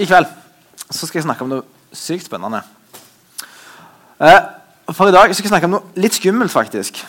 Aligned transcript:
I 0.00 0.06
kveld 0.08 0.28
så 0.90 1.06
skal 1.06 1.20
jeg 1.20 1.26
snakke 1.26 1.44
om 1.44 1.50
noe 1.52 1.94
sykt 1.94 2.24
spennende. 2.24 2.62
Eh, 4.20 4.38
for 4.96 5.10
i 5.10 5.14
dag 5.14 5.32
skal 5.34 5.44
jeg 5.44 5.52
snakke 5.52 5.68
om 5.68 5.74
noe 5.76 6.00
litt 6.00 6.16
skummelt, 6.16 6.52
faktisk. 6.52 7.02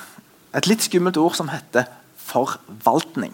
Et 0.57 0.67
litt 0.67 0.83
skummelt 0.83 1.17
ord 1.21 1.37
som 1.37 1.49
heter 1.53 1.87
forvaltning. 2.19 3.31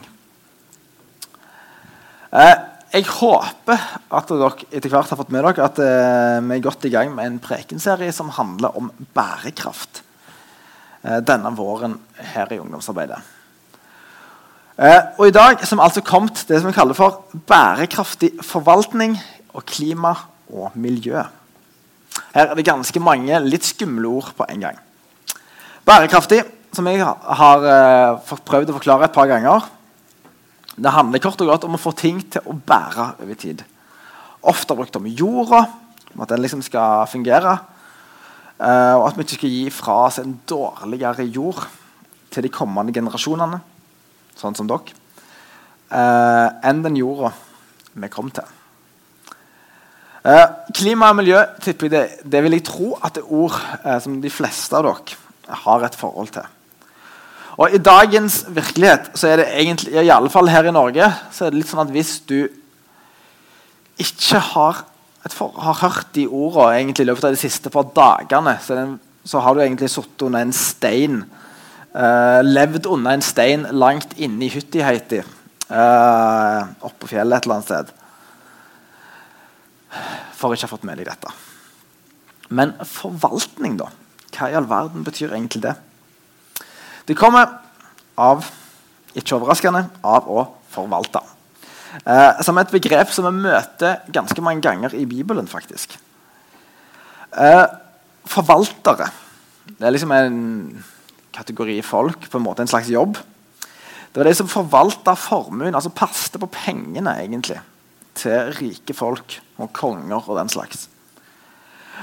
Eh, 2.32 2.54
jeg 2.94 3.08
håper 3.10 3.82
at 4.14 4.30
dere 4.30 4.68
etter 4.70 4.94
hvert 4.94 5.10
har 5.12 5.20
fått 5.20 5.34
med 5.34 5.44
dere 5.44 5.66
at 5.66 5.82
eh, 5.82 6.38
vi 6.46 6.60
er 6.60 6.64
godt 6.68 6.86
i 6.88 6.94
gang 6.94 7.16
med 7.16 7.32
en 7.32 7.40
prekenserie 7.42 8.14
som 8.16 8.30
handler 8.38 8.78
om 8.78 8.92
bærekraft. 9.18 10.04
Eh, 11.02 11.18
denne 11.26 11.52
våren 11.58 11.98
her 12.36 12.54
i 12.54 12.62
ungdomsarbeidet. 12.62 13.20
Eh, 14.78 15.02
og 15.18 15.26
I 15.26 15.34
dag 15.34 15.66
som 15.66 15.82
altså 15.82 16.06
kommet 16.06 16.44
det 16.46 16.62
som 16.62 16.70
vi 16.70 16.78
kaller 16.78 16.94
for 16.94 17.26
bærekraftig 17.50 18.36
forvaltning 18.46 19.18
og 19.58 19.66
klima 19.66 20.14
og 20.54 20.76
miljø. 20.78 21.24
Her 22.34 22.52
er 22.52 22.58
det 22.58 22.68
ganske 22.68 23.02
mange 23.02 23.40
litt 23.46 23.66
skumle 23.66 24.10
ord 24.20 24.30
på 24.38 24.46
en 24.52 24.68
gang. 24.68 24.78
Bærekraftig, 25.88 26.44
som 26.76 26.88
jeg 26.90 27.02
har 27.02 27.66
uh, 27.66 28.36
prøvd 28.46 28.72
å 28.72 28.78
forklare 28.78 29.08
et 29.08 29.16
par 29.16 29.30
ganger, 29.30 29.66
det 30.78 30.94
handler 30.94 31.24
kort 31.24 31.42
og 31.42 31.50
godt 31.50 31.66
om 31.66 31.78
å 31.78 31.82
få 31.82 31.94
ting 31.98 32.20
til 32.22 32.46
å 32.46 32.54
bære 32.54 33.08
over 33.24 33.40
tid. 33.40 33.64
Ofte 34.46 34.76
brukt 34.78 35.00
om 35.00 35.08
jorda, 35.10 35.64
om 36.14 36.22
at 36.22 36.34
den 36.34 36.44
liksom 36.44 36.62
skal 36.66 37.08
fungere. 37.10 37.56
Uh, 38.58 38.98
og 39.00 39.08
at 39.08 39.18
vi 39.18 39.26
ikke 39.26 39.40
skal 39.40 39.56
gi 39.56 39.66
fra 39.74 39.98
oss 40.06 40.20
en 40.22 40.38
dårligere 40.50 41.26
jord 41.26 41.64
til 42.34 42.46
de 42.46 42.54
kommende 42.54 42.94
generasjonene, 42.94 43.60
sånn 44.38 44.58
som 44.58 44.70
dere, 44.70 44.94
uh, 45.94 46.48
enn 46.66 46.84
den 46.86 46.98
jorda 47.00 47.34
vi 47.98 48.12
kom 48.14 48.30
til. 48.34 48.57
Eh, 50.28 50.48
klima 50.76 51.14
og 51.14 51.22
miljø 51.22 51.40
tipper 51.64 51.92
det, 51.92 52.04
det 52.28 52.42
vil 52.44 52.58
jeg 52.58 52.66
tro 52.68 52.92
at 53.00 53.16
det 53.16 53.24
er 53.24 53.32
ord 53.32 53.56
eh, 53.80 53.98
som 54.04 54.18
de 54.20 54.32
fleste 54.32 54.76
av 54.76 54.84
dere 54.84 55.60
har 55.64 55.86
et 55.88 55.96
forhold 55.96 56.34
til. 56.36 56.48
Og 57.58 57.74
I 57.74 57.80
dagens 57.80 58.42
virkelighet 58.54 59.08
så 59.18 59.32
er 59.32 59.40
det 59.40 59.48
egentlig, 59.62 59.94
i 59.96 60.12
alle 60.14 60.30
fall 60.30 60.52
her 60.52 60.68
i 60.68 60.74
Norge 60.76 61.08
så 61.34 61.46
er 61.46 61.54
det 61.54 61.62
litt 61.62 61.72
sånn 61.72 61.86
at 61.86 61.94
hvis 61.96 62.18
du 62.28 62.42
ikke 64.04 64.42
har, 64.52 64.82
for, 65.32 65.56
har 65.64 65.80
hørt 65.80 66.12
de 66.18 66.28
ordene 66.28 66.92
i 66.92 67.08
løpet 67.08 67.30
av 67.30 67.38
de 67.38 67.42
siste 67.42 67.72
par 67.74 67.88
dagene, 67.96 68.58
så, 68.62 68.76
den, 68.78 68.98
så 69.26 69.42
har 69.46 69.56
du 69.56 69.64
egentlig 69.64 69.90
sittet 69.94 70.28
under 70.28 70.44
en 70.44 70.54
stein. 70.54 71.22
Eh, 71.96 72.42
levd 72.44 72.92
under 72.92 73.16
en 73.16 73.24
stein 73.26 73.64
langt 73.72 74.12
inne 74.20 74.44
i 74.46 74.52
hytta 74.52 74.84
i 74.84 74.86
Haiti. 74.86 75.24
Uh, 75.68 76.64
Oppå 76.88 77.10
fjellet 77.10 77.42
et 77.42 77.48
eller 77.48 77.58
annet 77.58 77.68
sted 77.68 77.90
for 80.38 80.54
ikke 80.54 80.66
å 80.66 80.70
ha 80.70 80.74
fått 80.76 80.86
med 80.88 81.00
deg 81.00 81.10
dette. 81.10 81.32
Men 82.50 82.74
forvaltning, 82.88 83.78
da? 83.80 83.90
Hva 84.36 84.50
i 84.52 84.58
all 84.58 84.68
verden 84.70 85.06
betyr 85.08 85.34
egentlig 85.34 85.64
det? 85.66 85.74
Det 87.08 87.16
kommer 87.18 87.50
av, 88.20 88.46
ikke 89.18 89.38
overraskende, 89.38 89.86
av 90.06 90.28
å 90.30 90.44
forvalte. 90.72 91.24
Eh, 92.04 92.42
som 92.46 92.58
et 92.60 92.74
begrep 92.74 93.12
som 93.16 93.30
vi 93.30 93.48
møter 93.48 94.04
ganske 94.14 94.44
mange 94.44 94.62
ganger 94.66 94.96
i 94.96 95.06
Bibelen. 95.10 95.48
faktisk. 95.48 95.98
Eh, 97.32 97.66
forvaltere 98.28 99.10
det 99.76 99.88
er 99.88 99.94
liksom 99.94 100.14
en 100.16 100.38
kategori 101.36 101.82
folk, 101.86 102.30
på 102.32 102.40
en 102.40 102.46
måte 102.46 102.64
en 102.64 102.72
slags 102.72 102.90
jobb. 102.90 103.18
Det 104.12 104.22
var 104.22 104.30
de 104.30 104.36
som 104.38 104.50
forvalta 104.50 105.14
formuen, 105.20 105.76
altså 105.76 105.92
passte 105.94 106.40
på 106.40 106.50
pengene. 106.50 107.18
egentlig 107.22 107.60
til 108.18 108.54
rike 108.58 108.96
folk 108.98 109.40
og 109.62 109.74
konger 109.76 110.22
og 110.22 110.38
den 110.40 110.52
slags. 110.52 110.88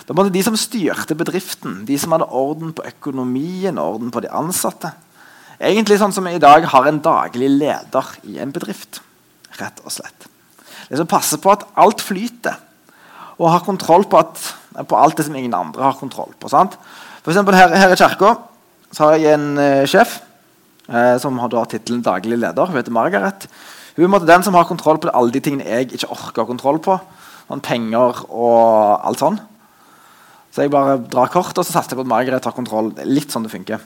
Det 0.04 0.16
var 0.16 0.28
de 0.32 0.42
som 0.42 0.56
styrte 0.58 1.14
bedriften, 1.16 1.84
de 1.86 1.96
som 2.00 2.12
hadde 2.14 2.28
orden 2.34 2.74
på 2.74 2.84
økonomien 2.88 3.78
orden 3.78 4.10
på 4.14 4.24
de 4.24 4.30
ansatte. 4.34 4.90
Egentlig 5.62 6.00
sånn 6.00 6.12
som 6.12 6.26
vi 6.26 6.34
i 6.34 6.42
dag 6.42 6.66
har 6.72 6.88
en 6.88 7.00
daglig 7.02 7.48
leder 7.52 8.14
i 8.26 8.40
en 8.42 8.52
bedrift. 8.54 9.00
rett 9.54 9.78
og 9.86 9.92
slett. 9.94 10.24
De 10.90 10.98
som 10.98 11.06
passer 11.06 11.38
på 11.38 11.52
at 11.52 11.62
alt 11.78 12.00
flyter, 12.02 12.56
og 13.38 13.52
har 13.52 13.62
kontroll 13.66 14.02
på, 14.10 14.18
at, 14.18 14.40
på 14.86 14.98
alt 14.98 15.16
det 15.18 15.26
som 15.28 15.36
ingen 15.38 15.54
andre 15.54 15.82
har 15.82 15.98
kontroll 15.98 16.32
på. 16.38 16.50
Sant? 16.50 16.74
For 17.22 17.32
eksempel 17.32 17.54
her, 17.54 17.70
her 17.70 17.94
i 17.94 17.98
kirka 17.98 18.34
har 18.98 19.14
jeg 19.14 19.34
en 19.34 19.46
uh, 19.58 19.86
sjef 19.90 20.18
uh, 20.90 21.16
som 21.22 21.38
har 21.42 21.54
tittelen 21.70 22.02
daglig 22.04 22.38
leder. 22.38 22.66
Hun 22.66 22.78
heter 22.78 22.94
Margaret. 22.94 23.46
Hun 23.94 24.14
er 24.16 24.26
den 24.26 24.42
som 24.42 24.56
har 24.58 24.66
kontroll 24.66 24.98
på 24.98 25.12
alle 25.14 25.30
de 25.34 25.42
tingene 25.42 25.66
jeg 25.68 25.92
ikke 25.94 26.10
orker 26.10 26.42
å 26.42 26.44
ha 26.44 26.50
kontroll 26.50 26.80
på. 26.82 26.96
Sånn 27.46 27.62
penger 27.62 28.24
og 28.26 29.04
alt 29.06 29.22
sånn. 29.22 29.38
Så 30.54 30.64
jeg 30.64 30.70
bare 30.70 30.96
drar 31.10 31.30
kort, 31.30 31.54
og 31.58 31.66
så 31.66 31.74
satser 31.74 31.94
jeg 31.94 32.00
på 32.00 32.04
at 32.06 32.10
Margaret 32.10 32.42
tar 32.42 32.54
kontroll. 32.54 32.92
Det 32.94 33.04
er 33.04 33.10
litt 33.10 33.32
sånn 33.34 33.46
det 33.46 33.52
funker. 33.52 33.82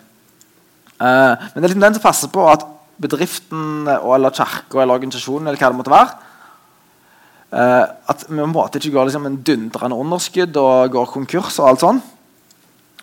Uh, 0.98 1.32
men 1.32 1.58
det 1.58 1.62
er 1.62 1.70
liksom 1.70 1.84
den 1.84 1.96
som 1.96 2.04
passer 2.04 2.32
på 2.32 2.44
at 2.50 2.64
bedriften 2.98 3.86
eller 3.88 4.34
kirka 4.34 4.82
eller 4.82 4.98
organisasjonen 4.98 5.46
eller 5.46 5.60
hva 5.60 5.68
det 5.70 5.78
måtte 5.78 5.92
være 5.92 6.08
uh, 7.54 7.84
At 8.10 8.24
vi 8.26 8.34
på 8.34 8.42
en 8.42 8.50
måte 8.50 8.80
ikke 8.80 8.96
går 8.96 9.06
liksom 9.06 9.28
en 9.28 9.36
dundrende 9.46 9.98
underskudd 10.02 10.58
og 10.58 10.96
går 10.96 11.12
konkurs 11.12 11.60
og 11.62 11.70
alt 11.70 11.84
sånn. 11.84 12.00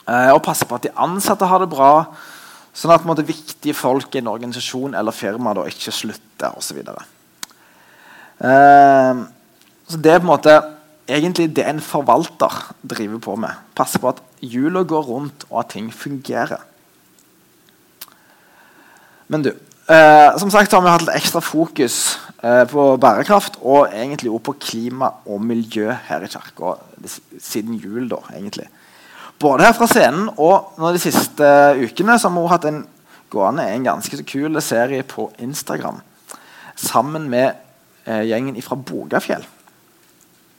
Uh, 0.06 0.36
og 0.36 0.44
passer 0.46 0.70
på 0.70 0.78
at 0.78 0.86
de 0.86 0.94
ansatte 1.08 1.48
har 1.50 1.64
det 1.64 1.72
bra. 1.72 1.92
Sånn 2.76 2.92
at 2.92 3.06
måtte, 3.08 3.24
viktige 3.24 3.76
folk 3.78 4.16
i 4.16 4.20
en 4.20 4.32
organisasjon 4.32 4.98
eller 5.00 5.16
firma 5.16 5.54
da, 5.56 5.64
ikke 5.70 5.94
slutter 5.96 6.58
osv. 6.60 6.82
Så, 6.84 6.96
ehm, 8.44 9.26
så 9.88 10.00
det 10.02 10.12
er 10.12 10.20
på 10.20 10.28
en 10.28 10.34
måte 10.34 10.56
egentlig 11.08 11.52
det 11.56 11.66
en 11.70 11.80
forvalter 11.84 12.74
driver 12.84 13.22
på 13.22 13.36
med. 13.40 13.64
Passer 13.78 14.02
på 14.02 14.12
at 14.12 14.22
hjula 14.44 14.84
går 14.84 15.08
rundt, 15.08 15.46
og 15.50 15.62
at 15.62 15.72
ting 15.76 15.92
fungerer. 15.94 16.60
Men 19.28 19.42
du 19.46 19.52
eh, 19.90 20.38
Som 20.38 20.52
sagt 20.54 20.74
har 20.74 20.84
vi 20.84 20.92
hatt 20.92 21.06
litt 21.06 21.16
ekstra 21.18 21.42
fokus 21.42 22.18
eh, 22.44 22.66
på 22.70 22.98
bærekraft 23.02 23.58
og 23.62 23.88
egentlig 23.94 24.30
også 24.30 24.46
på 24.50 24.58
klima 24.68 25.12
og 25.26 25.42
miljø 25.42 25.96
her 26.10 26.26
i 26.26 26.30
kirka 26.30 26.76
siden 27.40 27.80
jul. 27.80 28.10
da, 28.10 28.22
egentlig. 28.34 28.68
Både 29.40 29.66
her 29.68 29.76
fra 29.76 29.88
scenen 29.90 30.30
og 30.40 30.78
de 30.80 31.02
siste 31.02 31.48
ukene 31.82 32.16
så 32.20 32.30
har 32.30 32.36
vi 32.36 32.52
hatt 32.54 32.68
en 32.70 32.84
gående 33.34 33.66
en 33.68 33.88
ganske 33.88 34.22
kul 34.28 34.62
serie 34.64 35.04
på 35.08 35.28
Instagram 35.44 36.00
sammen 36.76 37.30
med 37.32 37.54
eh, 38.06 38.24
gjengen 38.28 38.58
fra 38.64 38.76
Bogafjell, 38.76 39.46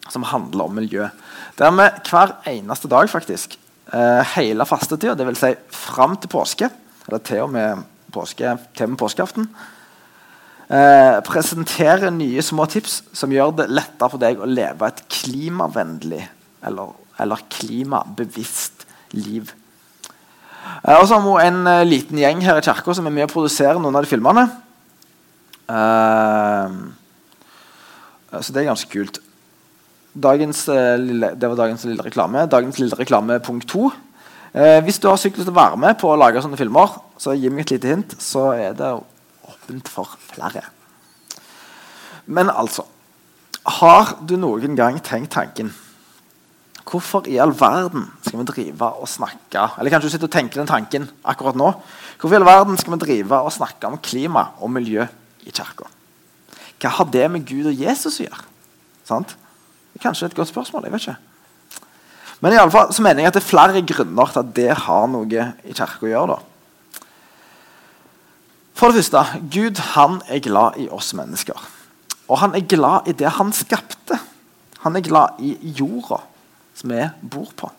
som 0.09 0.25
handler 0.31 0.69
om 0.69 0.77
miljø. 0.77 1.09
Der 1.59 1.73
vi 1.77 1.89
hver 2.09 2.35
eneste 2.49 2.89
dag, 2.89 3.11
faktisk, 3.13 3.59
eh, 3.93 4.23
hele 4.37 4.67
fastetida, 4.67 5.15
dvs. 5.15 5.41
Si 5.41 5.55
fram 5.77 6.17
til 6.17 6.33
påske, 6.33 6.71
eller 7.07 7.25
til 7.25 7.45
og 7.45 7.51
med, 7.53 7.85
påske, 8.13 8.57
til 8.77 8.93
med 8.93 8.99
påskeaften, 8.99 9.49
eh, 10.71 11.21
presenterer 11.21 12.11
nye 12.11 12.43
små 12.43 12.67
tips 12.67 13.03
som 13.13 13.33
gjør 13.33 13.57
det 13.57 13.71
lettere 13.71 14.11
for 14.11 14.19
deg 14.19 14.41
å 14.41 14.49
leve 14.49 14.89
et 14.89 15.05
klimavennlig 15.09 16.25
eller 16.67 16.97
eller 17.23 17.45
klimabevisst 17.53 18.87
liv. 19.17 19.53
Eh, 20.85 20.97
og 20.97 21.07
så 21.09 21.19
har 21.19 21.25
vi 21.25 21.47
en 21.47 21.61
uh, 21.67 21.87
liten 21.87 22.21
gjeng 22.21 22.43
her 22.45 22.61
i 22.61 22.65
kirka 22.65 22.95
som 22.97 23.07
er 23.09 23.15
med 23.15 23.29
å 23.29 23.33
produsere 23.33 23.79
noen 23.81 23.97
av 23.97 24.07
de 24.07 24.11
filmene. 24.11 24.47
Uh, 25.67 26.91
så 28.37 28.53
det 28.53 28.63
er 28.63 28.71
ganske 28.71 28.91
kult. 28.93 29.21
Dagens, 30.17 30.63
det 30.65 31.45
var 31.45 31.59
dagens 31.59 31.85
lille 31.85 32.05
reklame. 32.05 32.47
Dagens 32.49 32.79
lille 32.81 32.97
reklame 32.97 33.37
punkt 33.45 33.67
to. 33.69 33.91
hvis 34.55 34.99
du 34.99 35.09
har 35.11 35.19
lyst 35.21 35.37
til 35.37 35.51
å 35.53 35.57
være 35.57 35.77
med 35.77 35.99
på 36.01 36.09
å 36.09 36.17
lage 36.17 36.41
sånne 36.41 36.57
filmer, 36.57 36.95
så 37.21 37.35
gi 37.37 37.51
meg 37.53 37.67
et 37.67 37.75
lite 37.75 37.91
hint, 37.91 38.15
så 38.17 38.47
er 38.57 38.73
det 38.79 38.95
åpent 39.45 39.91
for 39.93 40.17
flere. 40.33 40.63
Men 42.25 42.49
altså 42.49 42.87
Har 43.67 44.17
du 44.25 44.37
noen 44.41 44.77
gang 44.79 45.03
tenkt 45.05 45.35
tanken 45.35 45.75
Hvorfor 46.87 47.27
i 47.27 47.39
all 47.43 47.51
verden 47.59 48.05
skal 48.23 48.39
vi 48.39 48.47
drive 48.47 48.89
og 49.01 49.09
snakke 49.11 49.65
Eller 49.79 49.91
kanskje 49.91 50.07
du 50.07 50.13
sitter 50.15 50.29
og 50.29 50.35
tenker 50.37 50.61
den 50.61 50.71
tanken 50.71 51.09
akkurat 51.27 51.59
nå. 51.59 51.73
Hvorfor 52.21 52.37
i 52.37 52.39
all 52.39 52.47
verden 52.47 52.79
skal 52.79 52.95
vi 52.95 53.01
drive 53.03 53.41
og 53.43 53.55
snakke 53.55 53.89
om 53.91 53.99
klima 53.99 54.53
og 54.63 54.71
miljø 54.71 55.07
i 55.43 55.51
kirka? 55.51 55.89
Hva 56.79 56.93
har 56.99 57.09
det 57.11 57.25
med 57.33 57.47
Gud 57.49 57.67
og 57.73 57.81
Jesus 57.81 58.21
å 58.21 58.27
gjøre? 58.27 58.45
Sant? 59.09 59.35
Det 59.91 59.99
er 59.99 60.05
kanskje 60.05 60.29
et 60.29 60.37
godt 60.37 60.53
spørsmål. 60.53 60.85
jeg 60.85 60.93
vet 60.93 61.07
ikke. 61.09 61.17
Men 62.41 62.53
i 62.53 62.61
alle 62.61 62.71
fall 62.71 62.93
så 62.93 63.03
mener 63.03 63.25
jeg 63.25 63.33
at 63.33 63.39
det 63.39 63.43
er 63.43 63.49
flere 63.49 63.83
grunner 63.83 64.31
til 64.31 64.43
at 64.45 64.55
det 64.55 64.79
har 64.85 65.09
noe 65.11 65.49
i 65.65 65.73
kirka 65.73 66.07
å 66.07 66.13
gjøre. 66.13 66.37
da. 66.37 67.03
For 68.77 68.93
det 68.93 69.01
første, 69.01 69.41
Gud 69.51 69.83
han 69.97 70.21
er 70.29 70.45
glad 70.45 70.79
i 70.79 70.87
oss 70.93 71.15
mennesker. 71.17 71.59
Og 72.29 72.39
han 72.39 72.55
er 72.55 72.69
glad 72.69 73.09
i 73.09 73.17
det 73.17 73.35
han 73.41 73.53
skapte. 73.57 74.21
Han 74.85 74.97
er 74.97 75.07
glad 75.07 75.41
i 75.41 75.57
jorda 75.81 76.21
som 76.77 76.93
vi 76.93 77.03
bor 77.23 77.51
på. 77.57 77.71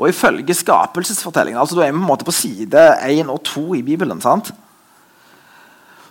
Og 0.00 0.08
Ifølge 0.08 0.56
skapelsesfortellingen, 0.56 1.60
altså 1.60 1.76
da 1.76 1.84
er 1.84 1.92
vi 1.92 1.98
på 1.98 2.04
en 2.04 2.08
måte 2.08 2.24
på 2.28 2.34
side 2.34 2.84
1 3.04 3.28
og 3.28 3.42
2 3.44 3.64
i 3.80 3.86
Bibelen, 3.86 4.20
sant? 4.20 4.52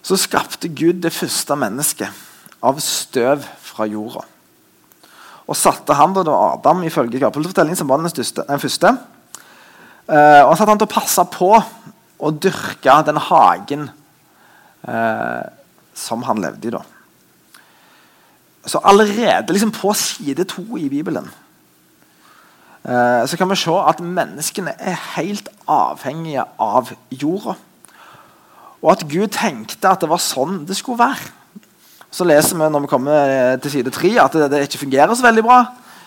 så 0.01 0.15
skapte 0.17 0.69
Gud 0.71 1.01
det 1.03 1.11
første 1.13 1.55
mennesket 1.59 2.19
av 2.63 2.77
støv 2.81 3.43
fra 3.61 3.85
jorda. 3.85 4.23
og 5.49 5.57
satte 5.57 5.95
han 5.97 6.13
da, 6.13 6.23
Adam 6.29 6.83
ifølge 6.85 7.17
skapelsesfortellingen 7.17 7.77
som 7.77 7.89
var 7.89 7.99
den, 7.99 8.09
største, 8.09 8.45
den 8.47 8.61
første. 8.61 8.93
Uh, 10.09 10.45
og 10.45 10.55
satte 10.57 10.69
han 10.69 10.81
til 10.81 10.87
å 10.89 10.93
passe 10.93 11.25
på 11.33 11.49
å 12.19 12.31
dyrke 12.31 12.95
den 13.05 13.17
hagen 13.17 13.89
uh, 14.87 15.43
som 15.93 16.23
han 16.27 16.41
levde 16.41 16.69
i. 16.69 16.73
da. 16.73 16.83
Så 18.65 18.81
allerede 18.83 19.53
liksom 19.53 19.71
på 19.71 19.93
side 19.93 20.43
to 20.43 20.77
i 20.77 20.89
Bibelen 20.89 21.29
uh, 22.83 23.25
så 23.27 23.37
kan 23.37 23.49
vi 23.49 23.55
se 23.55 23.71
at 23.71 23.99
menneskene 24.03 24.73
er 24.77 24.99
helt 25.15 25.49
avhengige 25.67 26.43
av 26.59 26.91
jorda. 27.11 27.55
Og 28.81 28.91
at 28.91 29.03
Gud 29.09 29.27
tenkte 29.35 29.89
at 29.89 30.01
det 30.01 30.09
var 30.09 30.21
sånn 30.23 30.63
det 30.67 30.77
skulle 30.77 30.99
være. 30.99 31.31
Så 32.11 32.25
leser 32.25 32.57
vi 32.57 32.69
når 32.69 32.85
vi 32.85 32.91
kommer 32.91 33.57
til 33.61 33.71
side 33.71 33.91
tre 33.93 34.15
at 34.19 34.33
det, 34.33 34.63
ikke 34.65 34.83
fungerer 34.85 35.15
så 35.15 35.27
veldig 35.27 35.43
bra. 35.45 35.63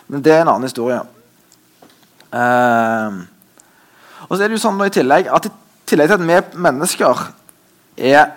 Men 0.09 0.25
det 0.25 0.33
er 0.35 0.43
en 0.43 0.53
annen 0.55 0.69
historie. 0.69 1.01
Uh, 2.33 3.23
og 4.29 4.37
så 4.37 4.43
er 4.43 4.49
det 4.49 4.57
jo 4.57 4.65
sånn 4.65 4.81
i 4.85 4.93
tillegg 4.93 5.29
at 5.29 5.47
i 5.49 5.53
tillegg 5.89 6.09
til 6.09 6.21
at 6.21 6.25
vi 6.25 6.61
mennesker 6.65 7.27
er 7.97 8.31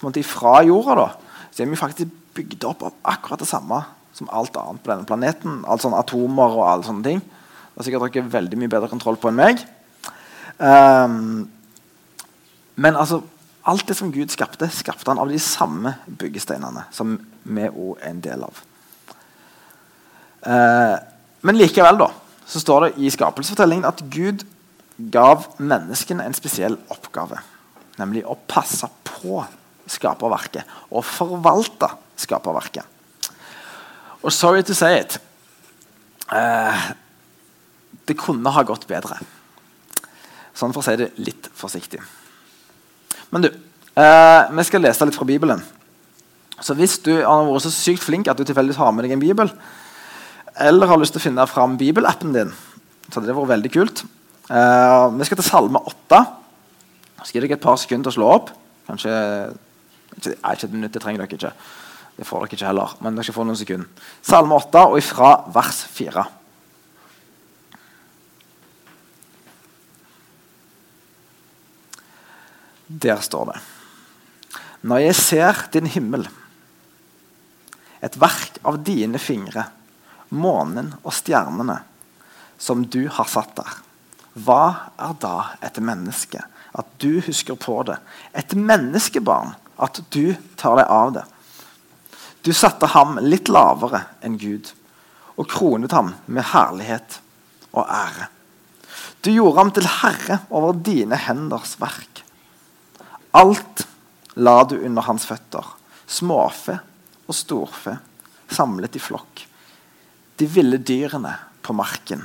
fra 0.00 0.60
jorda, 0.64 0.94
da, 0.96 1.06
så 1.50 1.62
er 1.62 1.68
vi 1.68 1.76
faktisk 1.76 2.19
bygd 2.40 2.66
opp 2.68 2.84
av 2.88 2.96
akkurat 3.14 3.42
det 3.42 3.48
samme 3.50 3.82
som 4.16 4.30
alt 4.32 4.56
annet 4.56 4.82
på 4.82 4.92
denne 4.92 5.08
planeten. 5.08 5.60
Alt 5.68 5.84
sånn 5.84 5.96
Atomer 5.96 6.56
og 6.56 6.66
alle 6.66 6.86
sånne 6.86 7.06
ting. 7.06 7.20
Det 7.22 7.78
har 7.78 7.86
sikkert 7.86 8.16
dere 8.16 8.32
veldig 8.34 8.58
mye 8.60 8.72
bedre 8.72 8.90
kontroll 8.90 9.18
på 9.20 9.30
enn 9.30 9.38
meg. 9.38 9.62
Um, 10.58 11.46
men 12.80 12.96
altså 12.98 13.22
alt 13.68 13.86
det 13.88 13.96
som 13.96 14.10
Gud 14.12 14.32
skapte, 14.32 14.68
skapte 14.72 15.08
han 15.10 15.20
av 15.20 15.30
de 15.30 15.38
samme 15.40 15.94
byggesteinene 16.20 16.86
som 16.94 17.14
vi 17.44 17.68
òg 17.68 18.00
er 18.00 18.10
en 18.10 18.22
del 18.24 18.44
av. 18.44 18.62
Uh, 20.40 20.96
men 21.46 21.60
likevel 21.60 22.00
da, 22.00 22.10
så 22.48 22.60
står 22.60 22.86
det 22.86 23.04
i 23.04 23.12
skapelsesfortellingen 23.12 23.88
at 23.88 24.02
Gud 24.12 24.44
gav 25.12 25.46
menneskene 25.60 26.24
en 26.26 26.36
spesiell 26.36 26.76
oppgave. 26.92 27.40
Nemlig 28.00 28.24
å 28.28 28.36
passe 28.48 28.88
på 29.06 29.42
skaperverket 29.90 30.68
og 30.90 31.04
forvalte 31.06 31.88
skaperverket. 32.20 32.84
Og 34.20 34.32
sorry 34.34 34.62
to 34.66 34.76
say 34.76 35.00
it 35.00 35.16
eh, 36.28 36.90
Det 38.08 38.18
kunne 38.20 38.52
ha 38.52 38.64
gått 38.68 38.86
bedre. 38.90 39.16
Sånn 40.56 40.74
for 40.74 40.82
å 40.82 40.86
si 40.86 40.96
det 41.00 41.12
litt 41.22 41.48
forsiktig. 41.56 42.02
Men 43.30 43.46
du, 43.46 43.48
eh, 43.48 44.50
vi 44.50 44.66
skal 44.66 44.84
lese 44.84 45.06
litt 45.06 45.16
fra 45.16 45.28
Bibelen. 45.28 45.62
Så 46.60 46.76
hvis 46.76 46.98
du 47.00 47.14
har 47.22 47.46
vært 47.46 47.64
så 47.64 47.72
sykt 47.72 48.04
flink 48.04 48.28
at 48.28 48.36
du 48.36 48.44
tilfeldigvis 48.44 48.80
har 48.80 48.92
med 48.92 49.06
deg 49.06 49.14
en 49.16 49.22
bibel, 49.22 49.52
eller 50.60 50.90
har 50.90 51.00
lyst 51.00 51.14
til 51.16 51.22
å 51.22 51.24
finne 51.24 51.46
fram 51.48 51.78
bibelappen 51.80 52.34
din, 52.34 52.50
så 53.08 53.18
hadde 53.18 53.30
det 53.30 53.36
vært 53.38 53.54
veldig 53.54 53.72
kult. 53.72 54.04
Eh, 54.50 55.06
vi 55.16 55.28
skal 55.28 55.40
til 55.40 55.48
Salme 55.48 55.80
8. 55.80 56.20
Så 57.22 57.32
gir 57.32 57.46
dere 57.46 57.56
et 57.56 57.62
par 57.62 57.78
sekunder 57.80 58.08
til 58.08 58.12
å 58.12 58.18
slå 58.18 58.32
opp. 58.34 58.50
Kanskje 58.88 59.14
ikke, 60.18 60.34
ikke 60.34 60.66
et 60.66 60.74
minutt, 60.74 60.92
det 60.92 61.02
trenger 61.02 61.22
dere 61.22 61.38
ikke. 61.38 61.52
Det 62.20 62.26
får 62.28 62.42
dere 62.42 62.52
ikke 62.52 62.66
heller, 62.68 62.90
men 63.00 63.16
dere 63.16 63.24
skal 63.24 63.38
få 63.38 63.44
noen 63.48 63.56
sekunder. 63.56 64.08
Salme 64.20 64.58
8 64.60 64.80
og 64.90 64.98
ifra 65.00 65.30
vers 65.54 65.78
4. 65.88 66.24
Der 73.00 73.24
står 73.24 73.48
det 73.54 73.56
Når 74.92 75.02
jeg 75.06 75.16
ser 75.16 75.64
din 75.72 75.88
himmel, 75.88 76.28
et 78.04 78.20
verk 78.20 78.60
av 78.68 78.82
dine 78.84 79.16
fingre, 79.16 79.70
månen 80.28 80.92
og 81.00 81.16
stjernene, 81.16 81.80
som 82.60 82.84
du 82.84 83.06
har 83.08 83.32
satt 83.32 83.56
der, 83.56 83.80
hva 84.36 84.62
er 85.00 85.16
da 85.24 85.34
et 85.64 85.80
menneske, 85.80 86.44
at 86.76 86.96
du 87.00 87.22
husker 87.24 87.56
på 87.56 87.80
det? 87.88 87.96
Et 88.36 88.52
menneskebarn, 88.52 89.56
at 89.80 90.04
du 90.12 90.34
tar 90.60 90.82
deg 90.82 90.88
av 91.00 91.12
det. 91.16 91.28
Du 92.42 92.52
satte 92.56 92.88
ham 92.94 93.18
litt 93.20 93.50
lavere 93.52 94.04
enn 94.24 94.38
Gud 94.40 94.70
og 95.36 95.48
kronet 95.48 95.92
ham 95.92 96.14
med 96.26 96.46
herlighet 96.52 97.20
og 97.72 97.84
ære. 97.84 98.28
Du 99.20 99.28
gjorde 99.32 99.58
ham 99.58 99.72
til 99.76 99.88
herre 100.00 100.40
over 100.48 100.72
dine 100.72 101.18
henders 101.20 101.76
verk. 101.80 102.22
Alt 103.36 103.84
la 104.40 104.62
du 104.64 104.78
under 104.80 105.04
hans 105.04 105.26
føtter. 105.28 105.66
Småfe 106.10 106.78
og 107.28 107.36
storfe 107.36 107.98
samlet 108.50 108.96
i 108.96 109.02
flokk. 109.02 109.44
De 110.40 110.48
ville 110.48 110.80
dyrene 110.80 111.36
på 111.62 111.76
marken, 111.76 112.24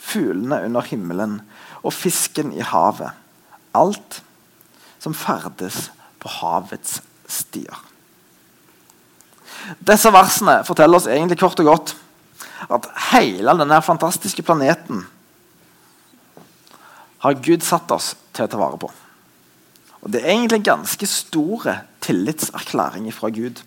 fuglene 0.00 0.62
under 0.64 0.88
himmelen 0.88 1.38
og 1.84 1.92
fisken 1.92 2.54
i 2.56 2.64
havet. 2.64 3.12
Alt 3.76 4.22
som 4.98 5.14
ferdes 5.14 5.90
på 6.18 6.32
havets 6.40 7.02
stier. 7.28 7.76
Disse 9.84 10.12
versene 10.12 10.60
forteller 10.66 11.00
oss 11.00 11.08
egentlig 11.08 11.38
kort 11.40 11.60
og 11.62 11.70
godt 11.70 11.94
at 12.72 12.88
hele 13.12 13.54
denne 13.58 13.80
fantastiske 13.84 14.44
planeten 14.44 15.04
har 17.24 17.40
Gud 17.44 17.64
satt 17.64 17.92
oss 17.94 18.12
til 18.36 18.44
å 18.44 18.50
ta 18.52 18.60
vare 18.60 18.80
på. 18.80 18.90
Og 20.04 20.10
Det 20.12 20.20
er 20.20 20.34
egentlig 20.34 20.60
en 20.60 20.70
ganske 20.76 21.06
stor 21.08 21.64
tillitserklæring 22.04 23.08
fra 23.16 23.30
Gud. 23.32 23.62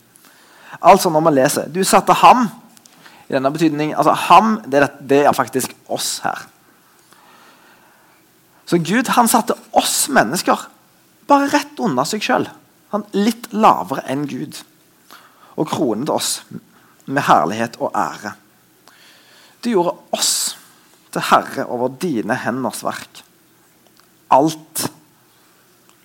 Altså 0.82 1.10
når 1.10 1.24
man 1.26 1.34
leser 1.34 1.70
Du 1.72 1.84
satte 1.84 2.14
ham 2.14 2.50
i 3.28 3.34
denne 3.34 3.52
betydning, 3.52 3.96
altså 3.98 4.14
ham, 4.14 4.62
det 4.66 4.88
det 5.02 5.26
er 5.26 5.34
faktisk 5.36 5.74
oss 5.90 6.20
her. 6.24 6.46
Så 8.66 8.78
Gud 8.78 9.10
han 9.16 9.28
satte 9.28 9.56
oss 9.72 10.08
mennesker 10.12 10.68
bare 11.28 11.50
rett 11.52 11.80
under 11.80 12.08
seg 12.08 12.24
sjøl. 12.24 12.48
Litt 13.14 13.50
lavere 13.52 14.06
enn 14.08 14.28
Gud. 14.28 14.62
Og 15.58 15.70
kronet 15.70 16.12
oss 16.14 16.42
med 17.08 17.26
herlighet 17.28 17.80
og 17.82 17.96
ære. 17.98 18.34
Du 19.64 19.72
gjorde 19.72 19.96
oss 20.16 20.58
til 21.14 21.26
herre 21.32 21.66
over 21.66 21.94
dine 22.02 22.36
henders 22.44 22.84
verk. 22.86 23.24
Alt 24.34 24.88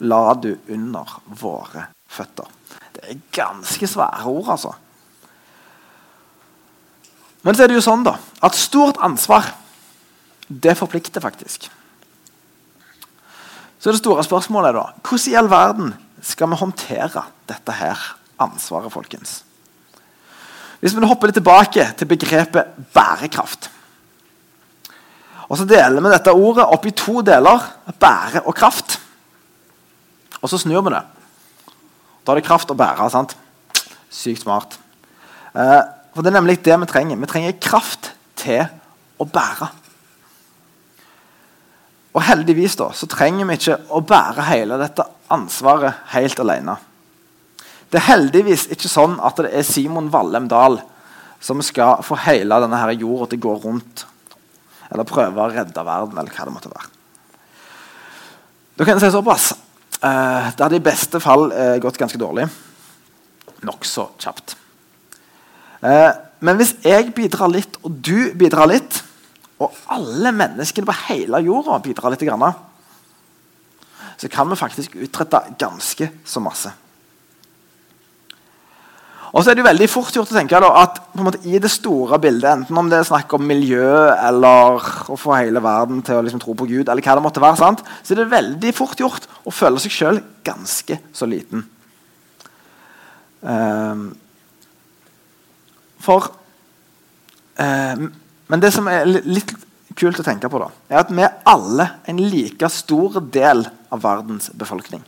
la 0.02 0.22
du 0.34 0.54
under 0.70 1.18
våre 1.40 1.88
føtter. 2.10 2.48
Det 2.92 3.04
er 3.08 3.20
ganske 3.34 3.88
svære 3.88 4.24
ord, 4.30 4.48
altså. 4.54 4.72
Men 7.42 7.56
så 7.56 7.64
er 7.64 7.72
det 7.72 7.78
jo 7.78 7.84
sånn 7.84 8.04
da, 8.06 8.16
at 8.42 8.58
stort 8.58 9.00
ansvar 9.02 9.48
det 10.46 10.76
forplikter 10.78 11.22
faktisk. 11.24 11.68
Så 13.82 13.90
det 13.90 13.98
store 13.98 14.22
spørsmålet 14.22 14.70
er 14.70 14.78
da, 14.78 14.84
hvordan 15.02 15.32
i 15.32 15.38
all 15.38 15.50
verden 15.50 15.94
skal 16.22 16.52
vi 16.52 16.60
håndtere 16.60 17.24
dette 17.50 17.74
her 17.74 18.02
ansvaret, 18.42 18.92
folkens? 18.92 19.42
Hvis 20.82 20.96
vi 20.96 21.06
hopper 21.06 21.30
litt 21.30 21.38
tilbake 21.38 21.84
til 21.98 22.10
begrepet 22.10 22.74
bærekraft. 22.94 23.70
Og 25.46 25.58
så 25.60 25.66
deler 25.68 26.02
vi 26.02 26.10
dette 26.10 26.34
ordet 26.34 26.64
opp 26.64 26.86
i 26.88 26.94
to 26.96 27.20
deler. 27.22 27.68
Bære 28.00 28.42
og 28.46 28.54
kraft. 28.56 28.96
Og 30.40 30.50
så 30.50 30.58
snur 30.58 30.82
vi 30.82 30.94
det. 30.94 31.02
Da 32.26 32.32
er 32.32 32.40
det 32.40 32.46
kraft 32.46 32.70
å 32.70 32.78
bære. 32.78 33.10
sant? 33.10 33.36
Sykt 34.10 34.42
smart. 34.42 34.78
Eh, 35.54 35.82
for 36.14 36.22
Det 36.22 36.32
er 36.32 36.40
nemlig 36.40 36.64
det 36.64 36.80
vi 36.80 36.86
trenger. 36.86 37.16
Vi 37.16 37.26
trenger 37.26 37.60
kraft 37.60 38.12
til 38.36 38.66
å 39.18 39.24
bære. 39.24 39.68
Og 42.12 42.22
heldigvis 42.22 42.76
da, 42.76 42.90
så 42.92 43.06
trenger 43.06 43.46
vi 43.46 43.56
ikke 43.56 43.78
å 43.88 44.02
bære 44.04 44.44
hele 44.50 44.78
dette 44.80 45.04
ansvaret 45.32 45.94
helt 46.12 46.40
alene. 46.40 46.76
Det 47.92 48.00
er 48.00 48.08
heldigvis 48.08 48.70
ikke 48.72 48.88
sånn 48.88 49.18
at 49.20 49.42
det 49.44 49.52
er 49.52 49.66
Simon 49.68 50.08
Vallem 50.12 50.48
Dahl 50.48 50.78
som 51.42 51.60
skal 51.64 52.00
få 52.06 52.16
hele 52.24 52.56
denne 52.62 52.78
her 52.80 52.94
jorda 52.94 53.32
til 53.32 53.42
å 53.42 53.46
gå 53.48 53.56
rundt. 53.66 54.06
Eller 54.92 55.08
prøve 55.08 55.42
å 55.42 55.50
redde 55.52 55.84
verden, 55.84 56.16
eller 56.16 56.32
hva 56.32 56.46
det 56.46 56.54
måtte 56.54 56.72
være. 56.72 56.88
Da 58.78 58.86
kan 58.86 58.96
jeg 58.96 59.04
si 59.04 59.12
såpass 59.12 59.52
Uh, 60.02 60.50
det 60.50 60.64
hadde 60.64 60.80
i 60.80 60.82
beste 60.82 61.20
fall 61.22 61.44
uh, 61.54 61.76
gått 61.78 62.00
ganske 62.00 62.18
dårlig. 62.18 62.48
Nokså 63.62 64.08
kjapt. 64.18 64.56
Uh, 65.78 66.10
men 66.42 66.58
hvis 66.58 66.72
jeg 66.82 67.12
bidrar 67.14 67.52
litt, 67.52 67.78
og 67.86 68.00
du 68.02 68.32
bidrar 68.34 68.66
litt, 68.66 68.98
og 69.62 69.76
alle 69.94 70.32
menneskene 70.34 70.88
på 70.88 70.96
hele 71.04 71.38
jorda 71.46 71.78
bidrar 71.84 72.10
litt, 72.10 72.24
så 74.18 74.30
kan 74.30 74.50
vi 74.50 74.58
faktisk 74.58 74.98
utrette 75.06 75.44
ganske 75.60 76.10
så 76.26 76.42
masse. 76.42 76.74
Og 79.32 79.40
så 79.40 79.50
er 79.50 79.56
det 79.56 79.62
jo 79.62 79.68
veldig 79.70 79.88
fort 79.88 80.12
gjort 80.12 80.28
å 80.34 80.36
tenke 80.36 80.58
da, 80.60 80.68
at 80.82 80.98
måte, 81.16 81.40
i 81.48 81.56
det 81.62 81.70
store 81.72 82.18
bildet, 82.20 82.50
enten 82.50 82.78
om 82.78 82.88
det 82.92 82.98
er 83.00 83.08
snakk 83.08 83.32
om 83.32 83.46
miljø 83.48 83.88
eller 84.12 84.88
å 85.08 85.16
få 85.16 85.32
hele 85.38 85.62
verden 85.64 86.02
til 86.04 86.18
å 86.18 86.24
liksom, 86.26 86.42
tro 86.42 86.52
på 86.58 86.68
Gud, 86.68 86.84
eller 86.84 87.00
hva 87.00 87.16
det 87.16 87.24
måtte 87.24 87.42
være, 87.42 87.56
sant? 87.60 87.80
så 88.04 88.12
er 88.12 88.20
det 88.20 88.28
veldig 88.32 88.74
fort 88.76 89.00
gjort 89.00 89.28
å 89.48 89.54
føle 89.54 89.80
seg 89.80 89.94
sjøl 89.94 90.20
ganske 90.44 90.98
så 91.16 91.28
liten. 91.30 91.64
Um, 93.40 94.10
for 96.02 96.28
um, 97.56 98.10
men 98.52 98.60
det 98.60 98.68
som 98.74 98.88
er 98.90 99.08
litt 99.08 99.54
kult 99.96 100.20
å 100.20 100.26
tenke 100.26 100.50
på, 100.52 100.60
da, 100.60 100.68
er 100.92 101.00
at 101.00 101.12
vi 101.12 101.24
er 101.24 101.40
alle 101.48 101.88
en 102.08 102.20
like 102.20 102.68
stor 102.72 103.16
del 103.32 103.64
av 103.92 104.04
verdens 104.04 104.50
befolkning. 104.52 105.00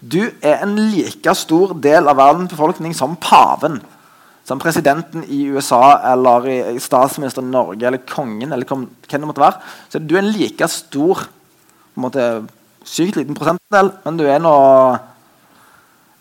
Du 0.00 0.20
er 0.40 0.62
en 0.62 0.76
like 0.90 1.34
stor 1.36 1.74
del 1.76 2.08
av 2.08 2.16
verdens 2.16 2.52
befolkning 2.52 2.94
som 2.96 3.18
paven. 3.20 3.80
Som 4.48 4.58
presidenten 4.58 5.26
i 5.28 5.42
USA 5.52 6.00
eller 6.12 6.48
statsministeren 6.80 7.50
i 7.50 7.54
Norge 7.54 7.86
eller 7.86 8.00
kongen. 8.08 8.52
eller 8.52 8.64
hvem 8.64 8.88
det 9.10 9.26
måtte 9.28 9.44
være. 9.44 9.60
Så 9.88 9.98
du 9.98 10.16
er 10.16 10.24
en 10.24 10.32
like 10.32 10.68
stor 10.68 11.26
på 11.94 12.00
en 12.00 12.06
måte, 12.06 12.30
Sykt 12.84 13.18
liten 13.18 13.36
prosentdel, 13.36 13.90
men 14.06 14.16
du 14.16 14.24
er 14.24 14.38
nå 14.40 14.54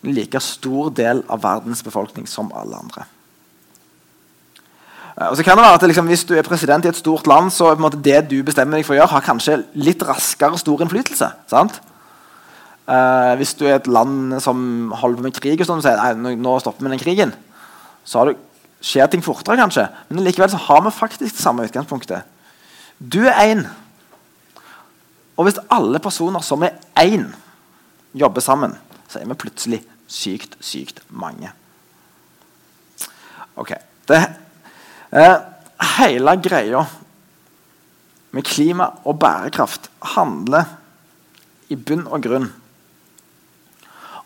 en 0.04 0.12
like 0.12 0.42
stor 0.44 0.90
del 0.92 1.22
av 1.32 1.40
verdens 1.44 1.80
befolkning 1.86 2.28
som 2.28 2.52
alle 2.52 2.76
andre. 2.76 3.06
Eh, 5.16 5.30
og 5.30 5.38
så 5.38 5.46
kan 5.46 5.58
det 5.58 5.64
være 5.64 5.80
at 5.80 5.88
liksom, 5.88 6.08
Hvis 6.08 6.26
du 6.26 6.36
er 6.36 6.44
president 6.44 6.86
i 6.86 6.90
et 6.90 7.00
stort 7.00 7.28
land, 7.28 7.52
så 7.52 7.72
er 7.72 7.96
det 7.96 8.30
du 8.30 8.44
bestemmer 8.44 8.78
deg 8.78 8.86
for 8.86 8.94
å 8.94 9.00
gjøre, 9.00 9.14
har 9.14 9.26
kanskje 9.26 9.64
litt 9.76 10.04
raskere 10.04 10.58
stor 10.58 10.82
innflytelse. 10.82 11.32
sant? 11.48 11.80
Uh, 12.89 13.36
hvis 13.38 13.53
du 13.53 13.67
er 13.67 13.75
et 13.75 13.89
land 13.91 14.39
som 14.41 14.89
holder 14.98 15.19
på 15.19 15.27
med 15.27 15.36
krig, 15.38 15.60
og 15.62 15.67
sånn, 15.69 15.84
så 15.86 15.93
sier 15.93 16.17
nå, 16.17 16.34
nå 16.41 16.55
stopper 16.63 16.88
vi 16.88 16.93
den 16.96 17.01
krigen, 17.01 17.34
så 18.08 18.25
du, 18.25 18.34
skjer 18.81 19.12
ting 19.12 19.22
fortere, 19.22 19.60
kanskje. 19.60 19.86
Men 20.10 20.24
likevel 20.25 20.50
så 20.50 20.62
har 20.69 20.81
vi 20.86 20.96
faktisk 20.96 21.36
det 21.36 21.43
samme 21.43 21.67
utgangspunktet. 21.67 22.25
Du 22.98 23.22
er 23.27 23.38
én. 23.43 23.63
Og 25.38 25.46
hvis 25.48 25.60
alle 25.72 26.01
personer 26.03 26.43
som 26.43 26.63
er 26.65 26.79
én, 27.00 27.29
jobber 28.17 28.41
sammen, 28.41 28.74
så 29.12 29.19
er 29.19 29.29
vi 29.29 29.38
plutselig 29.38 29.84
sykt, 30.10 30.58
sykt 30.65 31.03
mange. 31.13 31.51
Ok. 33.60 33.75
Det 34.10 34.24
Eh, 35.10 35.38
hele 35.98 36.36
greia 36.38 36.84
med 38.31 38.46
klima 38.46 38.91
og 39.10 39.17
bærekraft 39.17 39.89
handler 40.13 40.67
i 41.74 41.75
bunn 41.75 42.05
og 42.05 42.22
grunn 42.22 42.46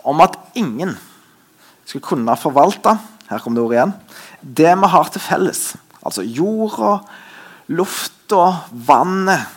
om 0.04 0.22
at 0.24 0.38
ingen 0.60 0.96
skal 1.88 2.04
kunne 2.04 2.36
forvalte 2.40 2.98
her 3.34 3.42
kom 3.42 3.56
det 3.56 3.64
ordet 3.64 3.78
igjen, 3.80 3.94
det 4.44 4.74
vi 4.78 4.92
har 4.94 5.12
til 5.12 5.24
felles. 5.24 5.62
Altså 6.04 6.26
jorda, 6.28 6.98
lufta, 7.72 8.44
vannet 8.72 9.48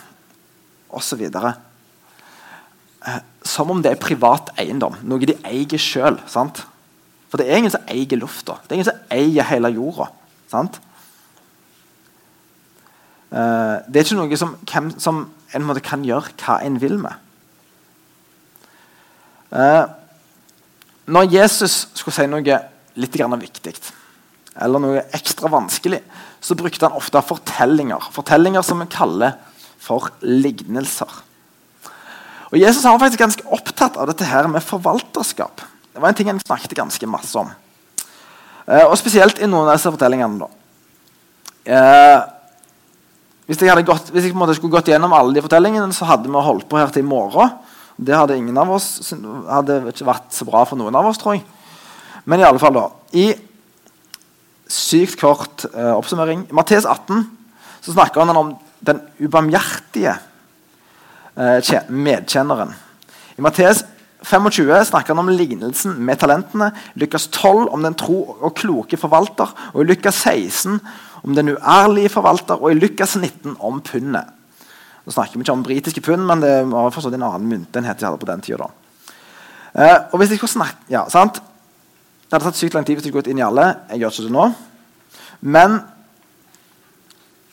osv. 0.87 1.25
Eh, 1.27 3.19
som 3.43 3.71
om 3.73 3.83
det 3.83 3.91
er 3.93 4.01
privat 4.01 4.53
eiendom, 4.59 4.95
noe 5.03 5.27
de 5.27 5.37
eier 5.47 5.81
sjøl. 5.81 6.19
For 6.31 7.39
det 7.39 7.47
er 7.47 7.59
ingen 7.59 7.75
som 7.75 7.85
eier 7.91 8.19
lufta. 8.19 8.57
Det 8.63 8.71
er 8.71 8.79
ingen 8.79 8.89
som 8.89 9.05
eier 9.13 9.49
hele 9.51 9.73
jorda. 9.75 10.11
sant? 10.51 10.81
Uh, 13.27 13.83
det 13.91 13.99
er 13.99 14.05
ikke 14.05 14.15
noe 14.15 14.37
som, 14.39 14.53
som 15.03 15.17
en 15.51 15.79
kan 15.83 16.05
gjøre 16.07 16.31
hva 16.39 16.61
en 16.63 16.77
vil 16.79 16.95
med. 17.01 17.11
Når 21.07 21.29
Jesus 21.31 21.87
skulle 21.95 22.15
si 22.15 22.25
noe 22.27 22.57
litt 22.97 23.15
viktig, 23.15 23.75
eller 24.57 24.81
noe 24.81 25.05
ekstra 25.15 25.49
vanskelig, 25.51 26.01
så 26.41 26.55
brukte 26.57 26.87
han 26.87 26.97
ofte 26.97 27.21
fortellinger. 27.21 28.09
Fortellinger 28.11 28.65
som 28.65 28.81
vi 28.81 28.89
kaller 28.91 29.37
for 29.79 30.09
lignelser. 30.21 31.09
Og 32.51 32.59
Jesus 32.59 32.83
var 32.83 32.99
faktisk 32.99 33.21
ganske 33.21 33.47
opptatt 33.53 33.97
av 33.99 34.07
dette 34.09 34.27
her 34.27 34.47
med 34.51 34.63
forvalterskap. 34.63 35.63
Det 35.93 36.01
var 36.01 36.11
en 36.11 36.17
ting 36.17 36.29
han 36.31 36.39
snakket 36.39 36.77
ganske 36.77 37.09
masse 37.09 37.35
om. 37.39 37.49
Uh, 38.67 38.85
og 38.87 38.97
Spesielt 38.99 39.39
i 39.39 39.47
noen 39.47 39.67
av 39.67 39.77
disse 39.77 39.91
fortellingene. 39.91 40.45
da. 40.45 40.49
Hvis 43.47 43.63
jeg, 43.63 43.85
gått, 43.87 44.11
hvis 44.11 44.27
jeg 44.27 44.35
skulle 44.59 44.75
gått 44.75 44.91
gjennom 44.91 45.13
alle 45.15 45.35
de 45.35 45.43
fortellingene, 45.43 45.95
så 45.95 46.07
hadde 46.07 46.27
vi 46.27 46.43
holdt 46.43 46.67
på 46.67 46.79
her 46.79 46.91
til 46.91 47.05
i 47.05 47.07
morgen. 47.07 47.55
Det 47.97 48.13
hadde 48.13 48.37
ingen 48.37 48.57
av 48.61 48.69
oss 48.75 49.01
hadde 49.49 49.79
ikke 49.89 50.05
vært 50.07 50.35
så 50.35 50.45
bra 50.45 50.61
for 50.69 50.77
noen 50.77 50.95
av 50.97 51.07
oss, 51.09 51.17
tror 51.17 51.37
jeg. 51.37 51.43
Men 52.29 52.41
i 52.41 52.45
alle 52.45 52.61
fall 52.61 52.75
da, 52.75 52.85
i 53.17 53.31
sykt 54.67 55.17
kort 55.21 55.63
uh, 55.71 55.95
oppsummering 55.95 56.43
I 56.49 56.55
Mattes 56.55 56.83
18 56.83 57.21
så 57.85 57.93
snakker 57.93 58.25
han 58.25 58.35
om 58.35 58.49
den 58.83 58.99
ubarmhjertige 59.23 60.17
uh, 61.39 61.87
medkjenneren. 61.87 62.73
I 63.39 63.45
Mattes 63.45 63.85
25 64.27 64.89
snakker 64.89 65.13
han 65.15 65.23
om 65.23 65.31
lignelsen 65.31 65.95
med 66.03 66.19
talentene. 66.19 66.71
Lykkes 66.99 67.29
12 67.31 67.67
om 67.71 67.85
den 67.85 67.95
tro 67.97 68.19
og 68.35 68.55
kloke 68.57 68.97
forvalter. 68.99 69.53
Og 69.73 69.83
i 69.83 69.91
Lykkes 69.91 70.23
16 70.25 70.79
om 71.23 71.37
den 71.37 71.53
uærlige 71.53 72.11
forvalter. 72.11 72.57
Og 72.59 72.73
i 72.73 72.79
Lykkes 72.79 73.15
19 73.21 73.55
om 73.63 73.79
pundet. 73.85 74.33
Nå 75.07 75.13
snakker 75.15 75.39
vi 75.39 75.45
ikke 75.45 75.53
om 75.55 75.63
britiske 75.63 76.01
pund, 76.03 76.25
men 76.27 76.41
det 76.43 76.51
var 76.67 76.91
forstått 76.91 77.15
en 77.15 77.23
annen 77.29 77.47
myntenhet 77.47 77.99
de 77.99 78.03
hadde 78.03 78.19
på 78.19 78.27
den 78.27 78.41
tida. 78.43 78.65
Eh, 79.71 79.99
og 80.11 80.17
hvis 80.19 80.33
jeg 80.33 80.41
skulle 80.41 80.51
snakke, 80.51 80.81
ja, 80.91 81.05
sant? 81.07 81.39
Det 81.39 82.35
hadde 82.35 82.49
tatt 82.49 82.59
sykt 82.59 82.75
lang 82.75 82.83
tid 82.83 82.97
hvis 82.97 83.05
jeg 83.05 83.13
skulle 83.13 83.21
gått 83.21 83.29
inn 83.31 83.39
i 83.39 83.45
alle. 83.45 83.69
Jeg 83.93 84.01
gjør 84.01 84.11
ikke 84.17 84.25
det 84.25 84.33
nå. 84.35 84.47
Men, 85.47 85.77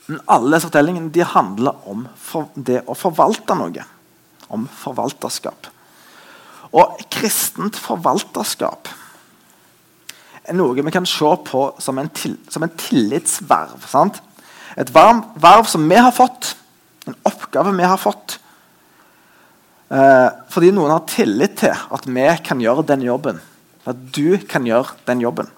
men 0.08 0.18
alle 0.34 0.56
disse 0.56 0.66
fortellingene 0.66 1.12
de 1.14 1.28
handler 1.30 1.86
om 1.92 2.02
for, 2.18 2.50
det 2.58 2.80
å 2.90 2.98
forvalte 2.98 3.54
noe. 3.60 3.86
Om 4.50 4.66
forvalterskap. 4.80 5.70
Og 6.74 6.98
kristent 7.14 7.78
forvalterskap 7.78 8.90
er 10.44 10.58
noe 10.58 10.74
vi 10.74 10.92
kan 10.92 11.06
se 11.06 11.30
på 11.46 11.62
som 11.80 12.02
en, 12.02 12.10
til, 12.18 12.34
som 12.50 12.66
en 12.66 12.74
tillitsverv. 12.82 13.86
Sant? 13.88 14.18
Et 14.74 14.90
varm, 14.90 15.22
verv 15.38 15.70
som 15.70 15.86
vi 15.86 16.02
har 16.02 16.12
fått, 16.12 16.56
en 17.08 17.16
oppgave 17.28 17.74
vi 17.76 17.86
har 17.86 18.00
fått. 18.00 18.38
Eh, 19.92 20.28
fordi 20.50 20.72
noen 20.74 20.94
har 20.94 21.04
tillit 21.10 21.58
til 21.60 21.74
at 21.74 22.08
vi 22.08 22.28
kan 22.46 22.62
gjøre 22.62 22.86
den 22.88 23.04
jobben. 23.04 23.40
At 23.84 24.00
du 24.16 24.38
kan 24.48 24.66
gjøre 24.66 24.96
den 25.08 25.20
jobben. 25.20 25.50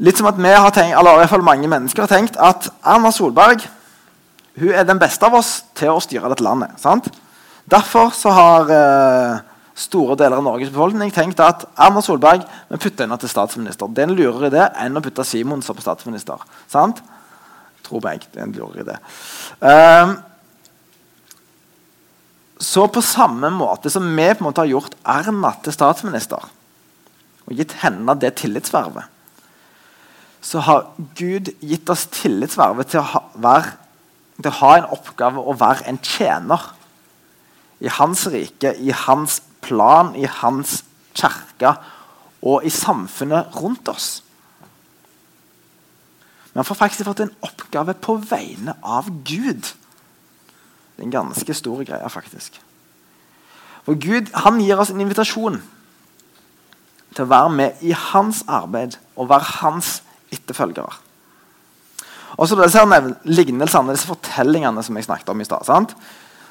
Litt 0.00 0.16
som 0.16 0.28
at 0.30 0.38
vi 0.40 0.52
har 0.52 0.72
tenkt, 0.72 0.96
eller 0.96 1.18
i 1.18 1.22
hvert 1.22 1.32
fall 1.34 1.44
mange 1.44 1.68
mennesker 1.68 2.06
har 2.06 2.12
tenkt 2.12 2.38
at 2.40 2.70
Erna 2.88 3.12
Solberg 3.12 3.66
hun 4.60 4.72
er 4.74 4.84
den 4.84 4.98
beste 5.00 5.24
av 5.24 5.36
oss 5.38 5.60
til 5.78 5.92
å 5.92 6.00
styre 6.02 6.28
dette 6.32 6.44
landet. 6.44 6.74
sant? 6.80 7.06
Derfor 7.70 8.10
så 8.16 8.32
har 8.34 8.72
eh, 8.74 9.42
store 9.78 10.16
deler 10.18 10.40
av 10.40 10.44
Norges 10.44 10.72
befolkning 10.72 11.12
tenkt 11.14 11.40
at 11.44 11.64
Erna 11.80 12.02
Solberg 12.04 12.42
vi 12.68 12.80
putter 12.80 13.06
henne 13.06 13.18
til 13.20 13.30
statsminister. 13.30 13.88
Det 13.88 14.04
er 14.04 14.10
en 14.10 14.16
lurere 14.16 14.50
idé 14.50 14.66
enn 14.82 14.98
å 14.98 15.04
putte 15.04 15.24
Simon 15.24 15.62
som 15.64 15.78
statsminister. 15.80 16.42
Sant? 16.68 17.00
Tror 17.90 18.06
jeg 18.06 18.28
en 18.38 18.52
lurere 18.54 18.84
idé. 18.84 18.96
Um, 19.58 20.12
så 22.60 22.84
på 22.92 23.02
samme 23.02 23.48
måte 23.50 23.90
som 23.90 24.04
vi 24.04 24.28
på 24.30 24.44
en 24.44 24.46
måte 24.50 24.62
har 24.62 24.70
gjort 24.70 24.94
Erna 25.08 25.54
til 25.64 25.74
statsminister, 25.74 26.44
og 27.48 27.56
gitt 27.56 27.74
henne 27.82 28.14
det 28.20 28.36
tillitsvervet, 28.38 29.08
så 30.40 30.62
har 30.64 30.86
Gud 31.18 31.50
gitt 31.60 31.90
oss 31.92 32.06
tillitsvervet 32.14 32.92
til 32.92 33.02
å 33.02 33.08
ha, 33.10 33.22
være, 33.34 33.74
til 34.38 34.52
å 34.52 34.58
ha 34.60 34.74
en 34.76 34.90
oppgave 34.94 35.42
å 35.42 35.56
være 35.58 35.88
en 35.90 35.98
tjener 36.04 36.70
i 37.80 37.90
hans 37.96 38.26
rike, 38.30 38.76
i 38.78 38.94
hans 38.94 39.40
plan, 39.64 40.14
i 40.16 40.28
hans 40.28 40.82
kirke 41.16 41.74
og 42.40 42.64
i 42.64 42.72
samfunnet 42.72 43.56
rundt 43.60 43.88
oss. 43.92 44.20
Men 46.50 46.62
han 46.62 46.68
får 46.68 46.80
faktisk 46.80 47.06
fått 47.06 47.22
en 47.24 47.34
oppgave 47.46 47.94
på 47.94 48.16
vegne 48.30 48.74
av 48.82 49.10
Gud. 49.24 49.62
Det 49.62 51.04
er 51.04 51.06
en 51.06 51.14
ganske 51.14 51.54
stor 51.54 51.84
greie, 51.86 52.08
faktisk. 52.10 52.58
For 53.86 53.98
Gud 53.98 54.32
han 54.44 54.58
gir 54.60 54.80
oss 54.80 54.90
en 54.92 55.00
invitasjon 55.00 55.60
til 57.14 57.24
å 57.24 57.30
være 57.30 57.54
med 57.54 57.84
i 57.86 57.94
hans 57.96 58.42
arbeid 58.50 58.98
og 59.16 59.30
være 59.30 59.56
hans 59.62 60.00
etterfølgere. 60.34 60.92
Og 62.38 62.46
så 62.48 62.58
disse 62.58 62.84
lignelsene, 63.26 63.94
disse 63.94 64.08
fortellingene 64.08 64.82
som 64.86 64.96
jeg 64.96 65.08
snakket 65.08 65.32
om 65.32 65.42
i 65.42 65.46
stad. 65.48 65.94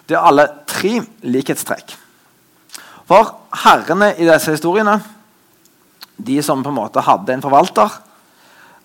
Det 0.08 0.18
er 0.18 0.25
alle 0.25 0.48
tre 0.70 1.00
likhetstrekk. 1.24 1.96
For 3.10 3.32
herrene 3.63 4.12
i 4.18 4.27
disse 4.27 4.53
historiene, 4.53 5.00
de 6.20 6.41
som 6.44 6.62
på 6.63 6.70
en 6.70 6.77
måte 6.77 7.01
hadde 7.06 7.34
en 7.34 7.44
forvalter, 7.46 7.96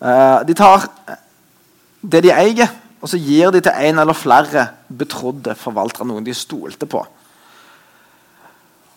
de 0.00 0.56
tar 0.56 0.88
det 2.04 2.24
de 2.26 2.32
eier, 2.34 2.72
og 3.00 3.10
så 3.10 3.20
gir 3.20 3.52
de 3.52 3.60
til 3.64 3.84
en 3.88 4.00
eller 4.00 4.16
flere 4.16 4.68
betrodde 4.88 5.54
forvaltere, 5.60 6.06
noen 6.08 6.24
de 6.24 6.34
stolte 6.36 6.88
på. 6.88 7.02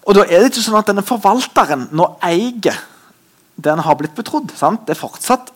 Og 0.07 0.15
da 0.15 0.23
er 0.23 0.39
det 0.39 0.53
ikke 0.53 0.63
sånn 0.63 0.79
at 0.79 0.87
denne 0.87 1.03
forvalteren 1.03 1.89
nå 1.95 2.13
eier 2.23 2.77
det 3.57 3.73
han 3.73 3.83
har 3.83 3.97
blitt 3.99 4.15
betrodd. 4.15 4.53
Sant? 4.55 4.85
Det 4.87 4.95
er 4.95 5.01
fortsatt 5.01 5.51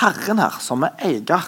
Herren 0.00 0.40
her 0.42 0.58
som 0.60 0.84
er 0.84 0.96
eier. 1.06 1.46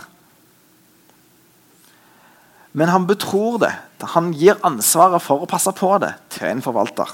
Men 2.73 2.93
han 2.93 3.09
betror 3.09 3.59
det. 3.61 3.73
Han 4.15 4.31
gir 4.37 4.61
ansvaret 4.65 5.21
for 5.25 5.43
å 5.43 5.51
passe 5.51 5.73
på 5.77 5.91
det 6.01 6.15
til 6.33 6.49
en 6.49 6.65
forvalter. 6.65 7.13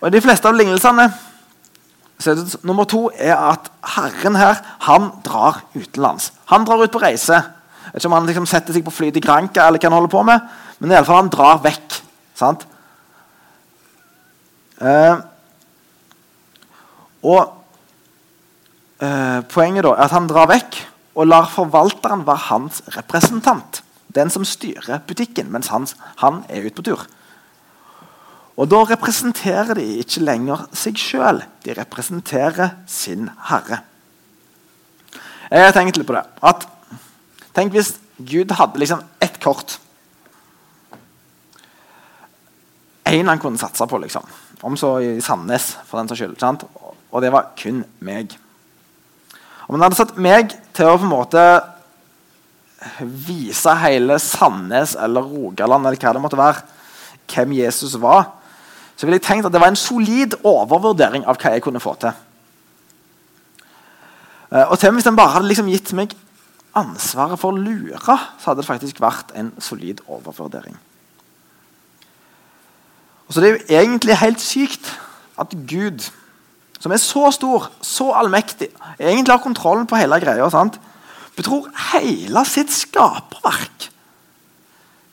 Og 0.00 0.08
de 0.14 0.22
fleste 0.22 0.48
av 0.48 0.56
lignelsene 0.56 1.10
så 2.22 2.34
det, 2.38 2.60
nummer 2.62 2.86
to 2.88 3.08
er 3.12 3.34
at 3.36 3.70
Herren 3.96 4.36
her 4.38 4.60
han 4.86 5.10
drar 5.26 5.62
utenlands. 5.74 6.30
Han 6.52 6.66
drar 6.68 6.84
ut 6.84 6.92
på 6.94 7.02
reise. 7.02 7.40
Jeg 7.42 7.94
vet 7.94 8.02
ikke 8.02 8.10
om 8.12 8.16
han 8.16 8.28
liksom 8.28 8.46
setter 8.48 8.76
seg 8.76 8.84
på 8.86 8.94
fly 8.94 9.10
til 9.12 9.24
Granca, 9.24 9.66
eller 9.66 9.82
hva 9.82 9.90
han 9.90 9.98
holder 9.98 10.12
på 10.12 10.22
med, 10.26 10.52
men 10.78 10.92
i 10.92 10.96
alle 10.96 11.08
fall 11.08 11.20
han 11.24 11.32
drar 11.32 11.62
vekk. 11.64 11.98
sant? 12.38 12.66
Eh, 14.82 15.16
og 17.22 17.42
eh, 19.02 19.40
Poenget 19.52 19.86
da 19.86 19.94
er 19.94 20.04
at 20.06 20.14
han 20.14 20.30
drar 20.30 20.50
vekk 20.50 20.78
og 21.12 21.28
lar 21.28 21.50
forvalteren 21.52 22.24
være 22.26 22.48
hans 22.48 22.82
representant. 22.96 23.82
Den 24.14 24.30
som 24.30 24.44
styrer 24.46 25.02
butikken 25.06 25.50
mens 25.52 25.70
han, 25.72 25.86
han 26.22 26.42
er 26.48 26.66
ute 26.66 26.78
på 26.78 26.86
tur. 26.90 27.04
Og 28.56 28.68
Da 28.68 28.82
representerer 28.84 29.74
de 29.78 29.84
ikke 30.02 30.24
lenger 30.24 30.66
seg 30.76 30.98
sjøl, 31.00 31.40
de 31.64 31.74
representerer 31.76 32.76
sin 32.86 33.30
herre. 33.48 33.80
Jeg 35.52 35.64
har 35.64 35.72
tenkt 35.76 35.96
litt 35.96 36.08
på 36.08 36.16
det. 36.16 36.24
At, 36.44 36.66
tenk 37.56 37.72
hvis 37.72 37.94
Gud 38.18 38.52
hadde 38.56 38.80
liksom 38.80 39.02
ett 39.24 39.38
kort. 39.42 39.78
Én 43.08 43.28
han 43.28 43.40
kunne 43.40 43.60
satse 43.60 43.86
på, 43.88 43.98
liksom. 44.00 44.24
Om 44.62 44.76
så 44.78 44.94
i 45.02 45.20
Sandnes, 45.24 45.72
for 45.88 45.98
den 45.98 46.08
saks 46.08 46.22
skyld. 46.22 46.38
Sant? 46.40 46.64
Og 47.12 47.20
det 47.24 47.32
var 47.34 47.50
kun 47.58 47.82
meg. 48.04 48.36
Om 49.66 49.76
han 49.76 49.86
hadde 49.86 49.98
satt 49.98 50.20
meg 50.20 50.54
til 50.76 50.88
å 50.88 50.98
på 51.00 51.08
en 51.08 51.12
måte 51.12 51.42
vise 53.00 53.74
hele 53.78 54.18
Sandnes 54.22 54.94
eller 54.98 55.26
Rogaland 55.26 55.86
eller 55.86 56.00
hva 56.00 56.14
det 56.14 56.22
måtte 56.22 56.40
være, 56.40 56.64
hvem 57.32 57.54
Jesus 57.56 57.94
var, 58.00 58.30
så 59.02 59.08
ville 59.08 59.18
jeg 59.18 59.24
tenkt 59.26 59.48
at 59.48 59.50
det 59.50 59.58
var 59.58 59.72
en 59.72 59.76
solid 59.80 60.36
overvurdering 60.46 61.24
av 61.26 61.34
hva 61.42 61.50
jeg 61.56 61.62
kunne 61.64 61.80
få 61.82 61.96
til. 61.98 62.12
Eh, 64.54 64.62
og 64.62 64.76
til 64.78 64.92
og 64.92 64.94
med 64.94 65.00
hvis 65.00 65.08
den 65.08 65.18
bare 65.18 65.32
hadde 65.34 65.48
liksom 65.50 65.70
gitt 65.72 65.90
meg 65.98 66.14
ansvaret 66.78 67.40
for 67.42 67.50
å 67.50 67.58
lure, 67.58 67.98
så 67.98 68.52
hadde 68.52 68.60
det 68.60 68.68
faktisk 68.68 69.02
vært 69.02 69.34
en 69.34 69.50
solid 69.58 70.04
overvurdering. 70.06 70.78
Og 73.26 73.34
så 73.34 73.40
Det 73.40 73.50
er 73.50 73.58
jo 73.58 73.80
egentlig 73.80 74.20
helt 74.22 74.40
sykt 74.40 74.94
at 75.34 75.50
Gud, 75.66 76.06
som 76.78 76.94
er 76.94 77.02
så 77.02 77.26
stor, 77.34 77.72
så 77.82 78.12
allmektig, 78.14 78.70
egentlig 79.00 79.34
har 79.34 79.42
kontrollen 79.42 79.90
på 79.90 79.98
hele 79.98 80.22
greia, 80.22 80.46
sant? 80.46 80.78
betror 81.34 81.72
hele 81.90 82.46
sitt 82.46 82.70
skaperverk 82.70 83.90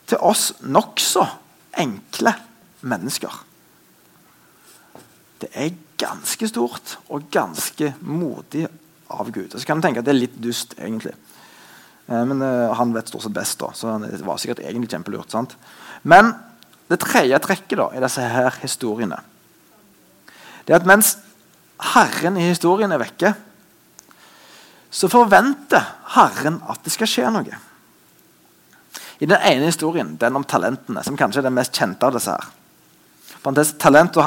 til 0.06 0.18
oss 0.22 0.52
nokså 0.62 1.26
enkle 1.74 2.38
mennesker. 2.82 3.49
Det 5.40 5.50
er 5.56 5.78
ganske 6.00 6.50
stort 6.50 6.98
og 7.08 7.30
ganske 7.32 7.94
modig 8.02 8.66
av 9.10 9.32
Gud. 9.32 9.54
Og 9.54 9.58
så 9.58 9.66
kan 9.68 9.80
du 9.80 9.86
tenke 9.86 10.04
at 10.04 10.08
det 10.08 10.14
er 10.14 10.22
litt 10.22 10.38
dust, 10.42 10.76
egentlig. 10.80 11.16
Eh, 12.10 12.24
men 12.28 12.44
uh, 12.44 12.76
han 12.78 12.94
vet 12.96 13.10
stort 13.12 13.26
sett 13.26 13.36
best, 13.36 13.60
da, 13.62 13.72
så 13.76 13.98
det 14.04 14.22
var 14.26 14.40
sikkert 14.42 14.64
egentlig 14.66 14.92
kjempelurt. 14.92 15.32
sant? 15.32 15.56
Men 16.04 16.34
det 16.90 17.02
tredje 17.04 17.40
trekket 17.44 17.78
da, 17.80 17.90
i 17.94 18.04
disse 18.04 18.26
her 18.26 18.56
historiene 18.64 19.22
det 20.70 20.76
er 20.76 20.84
at 20.84 20.86
mens 20.86 21.16
Herren 21.96 22.36
i 22.38 22.44
historien 22.46 22.92
er 22.94 23.00
vekke, 23.02 23.32
så 24.94 25.08
forventer 25.10 25.82
Herren 26.14 26.60
at 26.70 26.84
det 26.86 26.94
skal 26.94 27.10
skje 27.10 27.32
noe. 27.34 27.58
I 29.18 29.26
den 29.26 29.42
ene 29.50 29.72
historien, 29.72 30.12
den 30.22 30.38
om 30.38 30.46
talentene, 30.46 31.02
som 31.02 31.18
kanskje 31.18 31.42
er 31.42 31.48
den 31.48 31.58
mest 31.58 31.74
kjente 31.74 32.06
av 32.06 32.14
disse 32.14 32.36
her, 32.36 32.46
Talent 33.40 34.18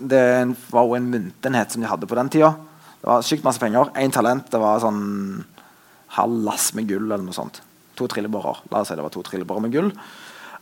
det 0.00 0.24
var 0.72 0.86
jo 0.86 0.96
en 0.96 1.10
myntenhet 1.12 1.72
som 1.72 1.82
de 1.82 1.90
hadde 1.90 2.08
på 2.08 2.16
den 2.16 2.30
tida. 2.32 2.54
Det 3.02 3.10
var 3.10 3.24
sykt 3.26 3.44
masse 3.44 3.60
penger. 3.60 3.90
Én 4.00 4.12
talent 4.14 4.48
det 4.50 4.60
var 4.62 4.80
sånn 4.80 5.44
halv 6.16 6.44
lass 6.46 6.72
med 6.74 6.88
gull. 6.88 7.04
eller 7.10 7.24
noe 7.24 7.36
sånt. 7.36 7.60
To 7.96 8.06
trillebårer. 8.08 8.62
La 8.70 8.80
oss 8.80 8.88
si 8.88 8.96
det 8.96 9.04
var 9.04 9.12
to 9.12 9.22
trillebårer 9.22 9.60
med 9.60 9.72
gull. 9.72 9.90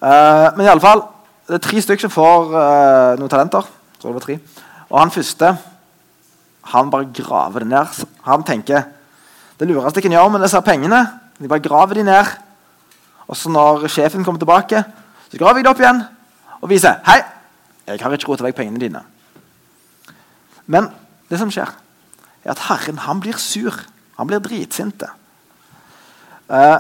Uh, 0.01 0.49
men 0.57 0.65
i 0.65 0.71
alle 0.73 0.83
fall, 0.83 1.05
det 1.47 1.59
er 1.59 1.67
tre 1.67 1.83
stykker 1.85 2.07
som 2.07 2.15
får 2.15 2.55
uh, 2.55 3.19
noen 3.21 3.31
talenter. 3.31 3.67
Tror 4.01 4.11
det 4.11 4.19
var 4.19 4.27
tre. 4.27 4.39
Og 4.91 4.99
han 4.99 5.15
første 5.15 5.55
han 6.71 6.91
bare 6.91 7.09
graver 7.15 7.65
det 7.65 7.71
ned. 7.71 8.01
Han 8.27 8.45
tenker 8.47 8.87
det 9.61 9.69
lureste 9.69 10.01
jeg 10.01 10.07
kan 10.09 10.15
gjøre 10.17 10.33
med 10.35 10.45
disse 10.45 10.61
pengene, 10.65 11.01
de 11.37 11.49
bare 11.49 11.63
graver 11.65 12.01
de 12.01 12.05
ned. 12.07 12.31
Og 13.29 13.37
så 13.37 13.53
når 13.53 13.87
sjefen 13.93 14.25
kommer 14.25 14.41
tilbake, 14.41 14.83
så 15.31 15.41
graver 15.41 15.61
jeg 15.61 15.67
det 15.67 15.73
opp 15.73 15.83
igjen 15.83 16.01
og 16.61 16.71
viser 16.71 17.01
hei, 17.07 17.21
jeg 17.91 18.03
har 18.03 18.17
ikke 18.17 18.31
råd 18.31 18.41
til 18.41 18.47
å 18.47 18.51
vekk 18.51 18.61
pengene 18.61 18.83
dine. 18.83 19.03
Men 20.71 20.91
det 21.31 21.41
som 21.41 21.51
skjer, 21.53 21.73
er 22.45 22.53
at 22.55 22.67
Herren 22.69 23.03
han 23.07 23.21
blir 23.23 23.39
sur. 23.41 23.75
Han 24.19 24.31
blir 24.31 24.43
dritsinte. 24.45 25.11
Eh, 26.51 26.79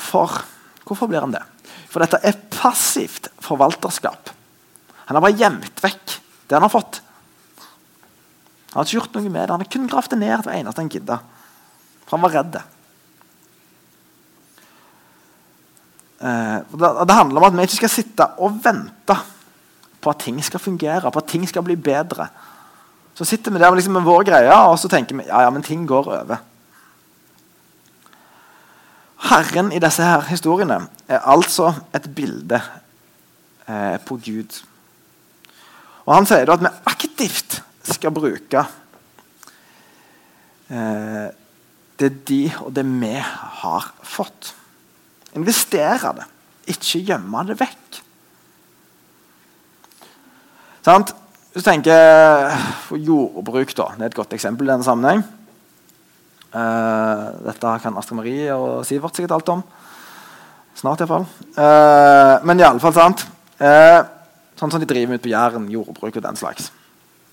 for 0.00 0.42
Hvorfor 0.90 1.06
blir 1.06 1.22
han 1.22 1.30
det? 1.30 1.44
For 1.86 2.02
dette 2.02 2.18
er 2.26 2.38
passivt 2.50 3.28
forvalterskap. 3.44 4.32
Han 5.06 5.14
har 5.14 5.22
bare 5.22 5.38
gjemt 5.38 5.82
vekk 5.84 6.16
det 6.50 6.56
han 6.56 6.64
har 6.66 6.72
fått. 6.72 6.98
Han 8.72 8.80
har 8.80 8.88
ikke 8.88 8.96
gjort 8.96 9.14
noe 9.14 9.30
med 9.30 9.44
det. 9.44 9.52
Han 9.54 9.62
har 9.62 9.70
kun 9.70 9.86
gravd 9.90 10.10
det 10.16 10.18
ned 10.18 10.42
hver 10.42 10.56
eneste 10.56 10.82
han 10.82 10.90
gidda. 10.90 11.20
For 12.08 12.16
han 12.16 12.24
var 12.24 12.34
redd. 12.34 12.58
Eh, 16.26 16.56
det, 16.74 17.16
handler 17.20 17.38
om 17.38 17.46
at 17.46 17.54
vi 17.60 17.68
ikke 17.68 17.80
skal 17.84 17.94
sitte 17.94 18.26
og 18.42 18.58
vente 18.64 19.16
på 20.00 20.10
at 20.12 20.22
ting 20.24 20.38
skal 20.44 20.60
fungere, 20.60 21.10
på 21.10 21.20
at 21.20 21.28
ting 21.28 21.48
skal 21.48 21.64
bli 21.66 21.76
bedre. 21.76 22.28
Så 23.14 23.26
sitter 23.28 23.52
vi 23.52 23.60
der 23.60 23.74
liksom 23.74 23.92
med 23.98 24.06
vår 24.06 24.24
greie 24.30 24.54
og 24.64 24.78
så 24.80 24.88
tenker 24.88 25.18
vi 25.18 25.26
ja, 25.28 25.42
ja, 25.44 25.50
men 25.52 25.62
ting 25.62 25.86
går 25.88 26.08
over. 26.08 26.40
Herren 29.30 29.72
i 29.76 29.80
disse 29.82 30.04
her 30.04 30.24
historiene 30.30 30.80
er 31.08 31.26
altså 31.28 31.74
et 31.94 32.08
bilde 32.16 32.60
eh, 33.68 33.98
på 34.00 34.16
Gud. 34.16 34.62
Og 36.06 36.14
Han 36.14 36.26
sier 36.26 36.48
at 36.50 36.62
vi 36.64 36.72
aktivt 36.88 37.60
skal 37.90 38.14
bruke 38.14 38.64
eh, 40.70 41.28
det 42.00 42.10
de 42.28 42.42
og 42.64 42.72
det 42.74 42.86
vi 42.88 43.12
har 43.20 43.90
fått. 44.02 44.54
Investere 45.36 46.14
det, 46.16 46.26
ikke 46.72 47.04
gjemme 47.10 47.44
det 47.50 47.58
vekk. 47.60 47.89
Sant? 50.84 51.12
Hvis 51.50 51.64
du 51.64 51.66
tenker 51.66 52.52
Jordbruk 52.94 53.72
da, 53.76 53.90
det 53.98 54.06
er 54.06 54.12
et 54.12 54.16
godt 54.16 54.34
eksempel 54.36 54.68
i 54.68 54.72
denne 54.72 54.86
sammenheng. 54.86 55.24
Uh, 56.50 57.36
dette 57.44 57.72
kan 57.82 57.98
Astrid 57.98 58.18
Marie 58.18 58.54
og 58.54 58.84
Sivert 58.86 59.18
sikkert 59.18 59.36
alt 59.36 59.52
om. 59.52 59.64
Snart, 60.78 61.02
iallfall. 61.02 61.26
Uh, 61.58 62.40
men 62.46 62.62
iallfall 62.62 62.94
sant. 62.96 63.26
Uh, 63.60 64.00
sånn 64.58 64.72
som 64.72 64.80
de 64.80 64.88
driver 64.88 65.18
ut 65.18 65.24
på 65.24 65.32
Jæren, 65.32 65.68
jordbruk 65.72 66.16
og 66.16 66.24
den 66.24 66.38
slags. 66.38 66.70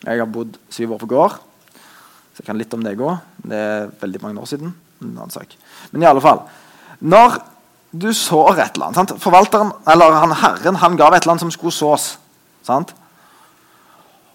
Jeg 0.04 0.22
har 0.22 0.30
bodd 0.30 0.58
syv 0.74 0.98
år 0.98 1.02
på 1.06 1.12
gård, 1.14 1.40
så 1.78 2.42
jeg 2.42 2.50
kan 2.50 2.60
litt 2.60 2.74
om 2.76 2.84
det 2.86 2.98
òg. 2.98 3.18
Det 3.48 3.64
er 3.64 3.90
veldig 4.02 4.26
mange 4.26 4.44
år 4.44 4.50
siden. 4.50 4.76
Men 5.00 6.02
i 6.02 6.08
alle 6.10 6.22
fall 6.24 6.40
Når 7.06 7.36
du 7.94 8.08
sår 8.14 8.58
et 8.58 8.76
eller 8.76 8.88
annet 8.88 8.98
sant? 8.98 9.12
Forvalteren, 9.22 9.70
eller 9.88 10.16
han, 10.18 10.34
Herren 10.34 10.80
han 10.82 10.98
gav 10.98 11.14
et 11.14 11.22
eller 11.22 11.36
annet 11.36 11.46
som 11.46 11.52
skulle 11.54 11.76
sås. 11.76 12.16
sant? 12.66 12.96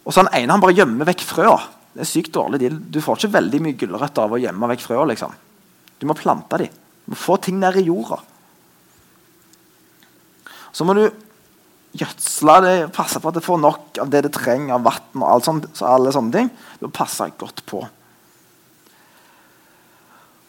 Og 0.02 0.12
så 0.12 0.24
han 0.24 0.32
ene 0.34 0.54
han 0.54 0.62
bare 0.62 0.76
gjemmer 0.76 1.08
vekk 1.08 1.24
frøa. 1.26 1.56
Det 1.92 2.04
er 2.04 2.08
sykt 2.08 2.32
dårlig. 2.34 2.60
deal. 2.60 2.78
Du 2.78 3.00
får 3.04 3.20
ikke 3.20 3.36
veldig 3.36 3.60
mye 3.62 3.78
gulrøtter 3.78 4.24
av 4.24 4.34
å 4.34 4.40
gjemme 4.40 4.70
vekk 4.72 4.84
frøa. 4.86 5.04
Liksom. 5.10 5.34
Du 6.00 6.06
må 6.08 6.16
plante 6.18 6.58
dem. 6.58 6.72
Du 7.04 7.12
må 7.12 7.18
få 7.18 7.36
ting 7.42 7.58
ned 7.60 7.76
i 7.78 7.86
jorda. 7.86 8.18
Så 10.72 10.86
må 10.88 10.96
du 10.96 11.04
gjødsle 11.92 12.54
det, 12.64 12.76
passe 12.96 13.20
på 13.20 13.28
at 13.28 13.36
det 13.36 13.44
får 13.44 13.58
nok 13.60 13.98
av 14.00 14.12
det 14.12 14.22
det 14.24 14.32
trenger 14.32 14.78
av 14.78 14.86
vann. 14.86 15.20
og 15.20 15.28
alt 15.28 15.44
sånt, 15.44 15.66
så 15.76 15.90
alle 15.90 16.14
sånne 16.14 16.32
ting. 16.32 16.48
Du 16.80 16.86
må 16.86 16.94
passe 16.96 17.28
godt 17.38 17.60
på. 17.68 17.82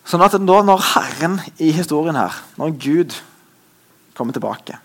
Sånn 0.07 0.23
at 0.23 0.35
da, 0.35 0.57
når 0.63 0.87
Herren 0.93 1.37
i 1.63 1.71
historien 1.75 2.15
her, 2.19 2.35
når 2.59 2.75
Gud 2.79 3.15
kommer 4.15 4.35
tilbake, 4.35 4.79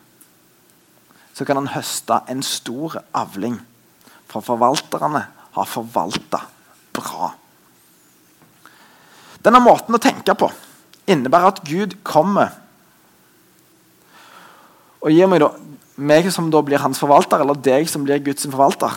så 1.35 1.47
kan 1.47 1.59
han 1.59 1.71
høste 1.71 2.21
en 2.31 2.43
stor 2.43 2.99
avling 3.15 3.61
for 4.29 4.45
forvalterne 4.45 5.25
har 5.57 5.69
forvalta 5.69 6.43
bra. 6.97 7.33
Denne 9.45 9.61
måten 9.63 9.97
å 9.97 10.03
tenke 10.03 10.35
på 10.37 10.51
innebærer 11.09 11.55
at 11.55 11.63
Gud 11.67 11.97
kommer 12.07 12.53
og 14.99 15.15
gir 15.15 15.29
meg, 15.31 15.41
da, 15.45 15.53
meg 15.95 16.27
som 16.35 16.49
da 16.51 16.61
blir 16.67 16.83
hans 16.83 16.99
forvalter, 16.99 17.41
eller 17.41 17.59
deg 17.63 17.87
som 17.91 18.03
blir 18.05 18.19
Guds 18.27 18.49
forvalter, 18.49 18.97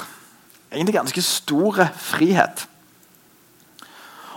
egentlig 0.72 0.98
ganske 0.98 1.24
stor 1.24 1.78
frihet. 2.02 2.66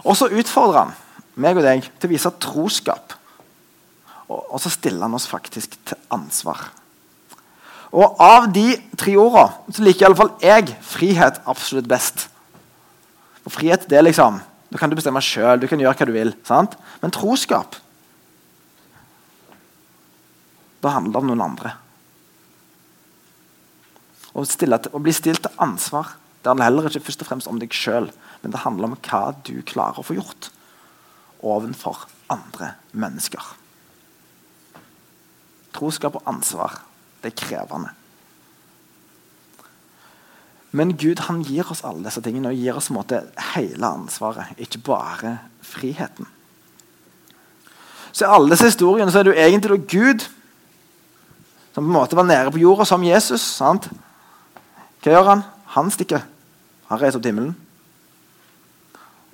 Og 0.04 0.12
så 0.18 0.28
utfordrer 0.28 0.82
han 0.82 0.94
meg 1.40 1.56
og 1.56 1.64
deg 1.64 1.86
til 1.88 2.10
å 2.10 2.12
vise 2.12 2.34
troskap. 2.42 3.16
Og, 4.28 4.58
så 4.60 4.72
stiller 4.72 5.06
han 5.06 5.16
oss 5.16 5.28
faktisk 5.28 5.78
til 5.88 6.00
ansvar. 6.12 6.68
Og 7.94 8.18
av 8.22 8.48
de 8.52 8.74
tre 8.98 9.14
ordene 9.20 9.74
så 9.74 9.84
liker 9.84 10.08
iallfall 10.08 10.32
jeg 10.42 10.74
frihet 10.82 11.38
absolutt 11.50 11.88
best. 11.90 12.26
Og 13.46 13.54
frihet 13.54 13.86
det 13.90 14.00
er 14.00 14.06
liksom 14.06 14.40
Da 14.72 14.80
kan 14.80 14.90
du 14.90 14.96
bestemme 14.98 15.20
sjøl, 15.22 15.60
du 15.60 15.68
kan 15.70 15.78
gjøre 15.78 15.94
hva 15.94 16.06
du 16.08 16.12
vil. 16.16 16.32
sant? 16.42 16.74
Men 17.02 17.14
troskap 17.14 17.76
Da 20.82 20.90
handler 20.96 21.12
det 21.12 21.20
om 21.22 21.28
noen 21.30 21.44
andre. 21.44 21.76
Å, 24.34 24.42
stille, 24.44 24.80
å 24.90 25.00
bli 25.00 25.14
stilt 25.14 25.44
til 25.46 25.62
ansvar 25.62 26.16
det 26.44 26.50
handler 26.50 26.66
heller 26.66 26.86
ikke 26.90 27.06
først 27.06 27.22
og 27.24 27.28
fremst 27.30 27.48
om 27.48 27.56
deg 27.56 27.72
sjøl, 27.72 28.10
men 28.42 28.52
det 28.52 28.60
handler 28.66 28.90
om 28.90 28.98
hva 29.06 29.30
du 29.48 29.62
klarer 29.64 29.96
å 29.96 30.04
få 30.04 30.18
gjort 30.18 30.50
overfor 31.40 32.02
andre 32.28 32.74
mennesker. 32.92 33.40
Troskap 35.72 36.18
og 36.20 36.28
ansvar, 36.28 36.76
det 37.24 37.32
er 37.32 37.40
krevende. 37.40 37.90
Men 40.74 40.96
Gud 40.98 41.22
han 41.28 41.42
gir 41.46 41.68
oss 41.70 41.84
alle 41.86 42.02
disse 42.04 42.22
tingene 42.22 42.50
og 42.50 42.58
gir 42.58 42.76
oss 42.76 42.90
måte, 42.92 43.22
hele 43.54 43.86
ansvaret, 43.86 44.56
ikke 44.58 44.82
bare 44.86 45.36
friheten. 45.62 46.26
Så 48.14 48.26
I 48.26 48.34
alle 48.34 48.50
disse 48.52 48.68
historiene 48.70 49.10
så 49.10 49.20
er 49.20 49.26
det 49.26 49.34
jo 49.34 49.44
egentlig 49.44 49.84
Gud 49.90 50.26
som 51.74 51.82
på 51.82 51.88
en 51.88 51.96
måte 51.96 52.14
var 52.14 52.26
nede 52.26 52.52
på 52.54 52.60
jorda 52.62 52.84
som 52.86 53.02
Jesus. 53.02 53.42
sant? 53.42 53.88
Hva 55.02 55.10
gjør 55.10 55.30
han? 55.32 55.40
Han 55.74 55.90
stikker. 55.90 56.22
Han 56.86 57.00
reiser 57.00 57.18
opp 57.18 57.24
til 57.24 57.32
himmelen. 57.32 57.56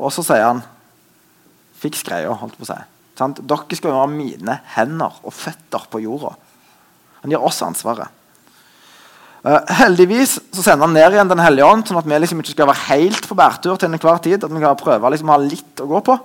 Og 0.01 0.13
så 0.15 0.25
sier 0.25 0.47
han 0.47 0.63
Fiks 1.81 2.03
greia, 2.05 2.33
holdt 2.37 2.57
på 2.57 2.65
å 2.65 2.69
si. 2.69 2.79
Dere 3.21 3.77
skal 3.77 3.93
være 3.93 4.13
mine 4.13 4.59
hender 4.77 5.21
og 5.25 5.33
føtter 5.33 5.85
på 5.93 6.01
jorda. 6.05 6.35
Han 7.23 7.33
gir 7.33 7.45
oss 7.45 7.61
ansvaret. 7.65 8.09
Uh, 9.41 9.57
heldigvis 9.79 10.35
så 10.53 10.61
sender 10.61 10.85
han 10.85 10.93
ned 10.93 11.15
igjen 11.15 11.31
Den 11.31 11.41
hellige 11.41 11.65
ånd, 11.65 11.87
sånn 11.89 11.97
at 11.97 12.05
vi 12.05 12.19
liksom 12.19 12.43
ikke 12.43 12.53
skal 12.53 12.69
være 12.69 12.89
helt 12.91 13.25
på 13.25 13.37
bærtur 13.39 13.79
til 13.81 13.89
enhver 13.89 14.21
tid. 14.25 14.45
At 14.45 14.53
vi 14.53 14.63
kan 14.63 14.79
prøve 14.81 15.13
liksom, 15.15 15.33
å 15.33 15.37
ha 15.37 15.41
litt 15.45 15.81
å 15.81 15.89
gå 15.89 16.03
på. 16.11 16.17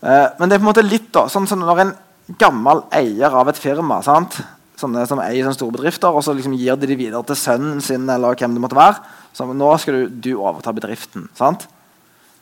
Uh, 0.00 0.28
men 0.38 0.48
det 0.48 0.56
er 0.56 0.60
på 0.60 0.64
en 0.64 0.70
måte 0.70 0.86
litt 0.86 1.10
da, 1.12 1.26
sånn 1.32 1.48
som 1.48 1.60
når 1.60 1.82
en 1.84 1.96
gammel 2.40 2.84
eier 2.94 3.32
av 3.36 3.48
et 3.50 3.60
firma 3.60 4.00
sant? 4.04 4.38
Sånne 4.76 5.06
som 5.08 5.20
eier 5.24 5.44
sånne 5.44 5.56
store 5.56 5.72
bedrifter, 5.78 6.12
og 6.12 6.24
så 6.24 6.34
liksom 6.36 6.56
gir 6.58 6.76
de 6.76 6.88
det 6.90 6.98
videre 7.00 7.22
til 7.24 7.38
sønnen 7.40 7.80
sin 7.84 8.04
eller 8.12 8.36
hvem 8.36 8.56
det 8.56 8.60
måtte 8.60 8.76
være. 8.76 9.00
Så 9.36 9.46
nå 9.48 9.70
skal 9.80 9.96
du, 9.96 10.18
du 10.28 10.32
overta 10.36 10.74
bedriften. 10.76 11.30
sant? 11.36 11.64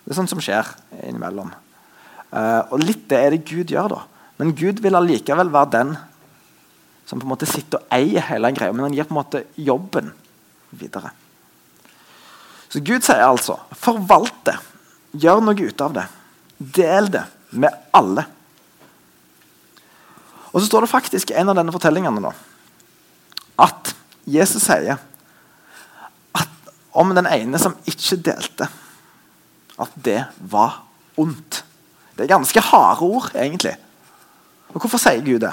Det 0.05 0.13
er 0.13 0.19
sånt 0.19 0.33
som 0.33 0.43
skjer 0.43 0.67
innimellom. 1.07 1.53
Uh, 2.35 2.63
og 2.75 2.83
litt 2.83 3.07
det 3.11 3.21
er 3.21 3.35
det 3.35 3.47
Gud 3.47 3.71
gjør. 3.71 3.95
da. 3.95 4.01
Men 4.41 4.55
Gud 4.59 4.83
vil 4.83 4.99
allikevel 4.99 5.53
være 5.55 5.73
den 5.75 5.95
som 7.05 7.21
på 7.21 7.27
en 7.27 7.35
måte 7.35 7.49
sitter 7.49 7.83
og 7.83 7.93
eier 7.93 8.25
hele 8.31 8.51
greia, 8.57 8.73
men 8.73 8.89
han 8.89 8.97
gir 8.97 9.07
på 9.07 9.15
en 9.15 9.21
måte 9.21 9.45
jobben 9.61 10.11
videre. 10.75 11.13
Så 12.73 12.81
Gud 12.83 13.05
sier 13.07 13.23
altså 13.23 13.59
forvalt 13.79 14.41
det. 14.49 14.57
Gjør 15.23 15.45
noe 15.45 15.69
ut 15.69 15.85
av 15.85 15.93
det. 15.95 16.07
Del 16.59 17.11
det 17.13 17.23
med 17.55 17.77
alle. 17.95 18.25
Og 20.51 20.61
så 20.63 20.67
står 20.67 20.85
det 20.85 20.91
faktisk 20.91 21.31
i 21.31 21.39
en 21.39 21.51
av 21.53 21.59
denne 21.59 21.75
fortellingene 21.75 22.23
da, 22.23 22.33
at 23.63 23.91
Jesus 24.31 24.65
sier 24.65 24.99
at 26.35 26.73
om 26.95 27.11
den 27.15 27.27
ene 27.31 27.59
som 27.63 27.75
ikke 27.91 28.19
delte, 28.31 28.69
at 29.75 29.97
det 30.07 30.21
var 30.39 30.81
ondt. 31.19 31.63
Det 32.15 32.25
er 32.25 32.35
ganske 32.37 32.63
harde 32.71 33.07
ord, 33.07 33.33
egentlig. 33.35 33.75
Og 34.73 34.81
Hvorfor 34.81 35.01
sier 35.01 35.23
Gud 35.25 35.43
det? 35.45 35.53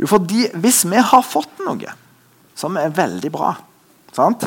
Jo, 0.00 0.08
fordi 0.08 0.46
hvis 0.56 0.82
vi 0.88 0.96
har 0.96 1.24
fått 1.24 1.60
noe 1.64 1.92
som 2.56 2.76
er 2.80 2.92
veldig 2.94 3.30
bra 3.32 3.52
sant? 4.16 4.46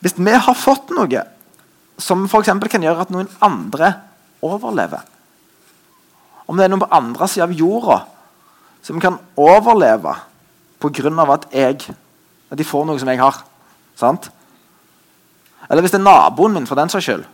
Hvis 0.00 0.16
vi 0.16 0.34
har 0.34 0.56
fått 0.56 0.92
noe 0.96 1.24
som 1.98 2.24
f.eks. 2.28 2.52
kan 2.70 2.84
gjøre 2.84 3.04
at 3.04 3.12
noen 3.12 3.28
andre 3.42 3.92
overlever 4.44 5.02
Om 6.48 6.56
det 6.56 6.64
er 6.64 6.70
noen 6.72 6.84
på 6.84 6.94
andre 6.94 7.28
sida 7.28 7.48
av 7.48 7.52
jorda 7.52 7.98
som 8.86 9.00
kan 9.02 9.18
overleve 9.36 10.14
pga. 10.80 11.32
at 11.34 11.48
jeg 11.52 11.94
at 12.50 12.56
de 12.56 12.64
får 12.64 12.86
noe 12.88 12.98
som 13.00 13.08
jeg 13.10 13.20
har. 13.20 13.42
Sant? 13.98 14.30
Eller 15.68 15.84
hvis 15.84 15.92
det 15.92 16.00
er 16.00 16.06
naboen 16.06 16.54
min, 16.54 16.66
for 16.66 16.78
den 16.78 16.88
saks 16.88 17.04
skyld. 17.04 17.26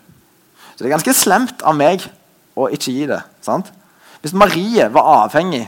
Så 0.75 0.83
det 0.83 0.89
er 0.89 0.97
ganske 0.97 1.15
slemt 1.15 1.63
av 1.63 1.77
meg 1.79 2.03
å 2.59 2.67
ikke 2.75 2.95
gi 2.95 3.07
det. 3.07 3.21
Sant? 3.45 3.71
Hvis 4.25 4.33
Marie 4.33 4.87
var 4.89 5.11
avhengig 5.27 5.67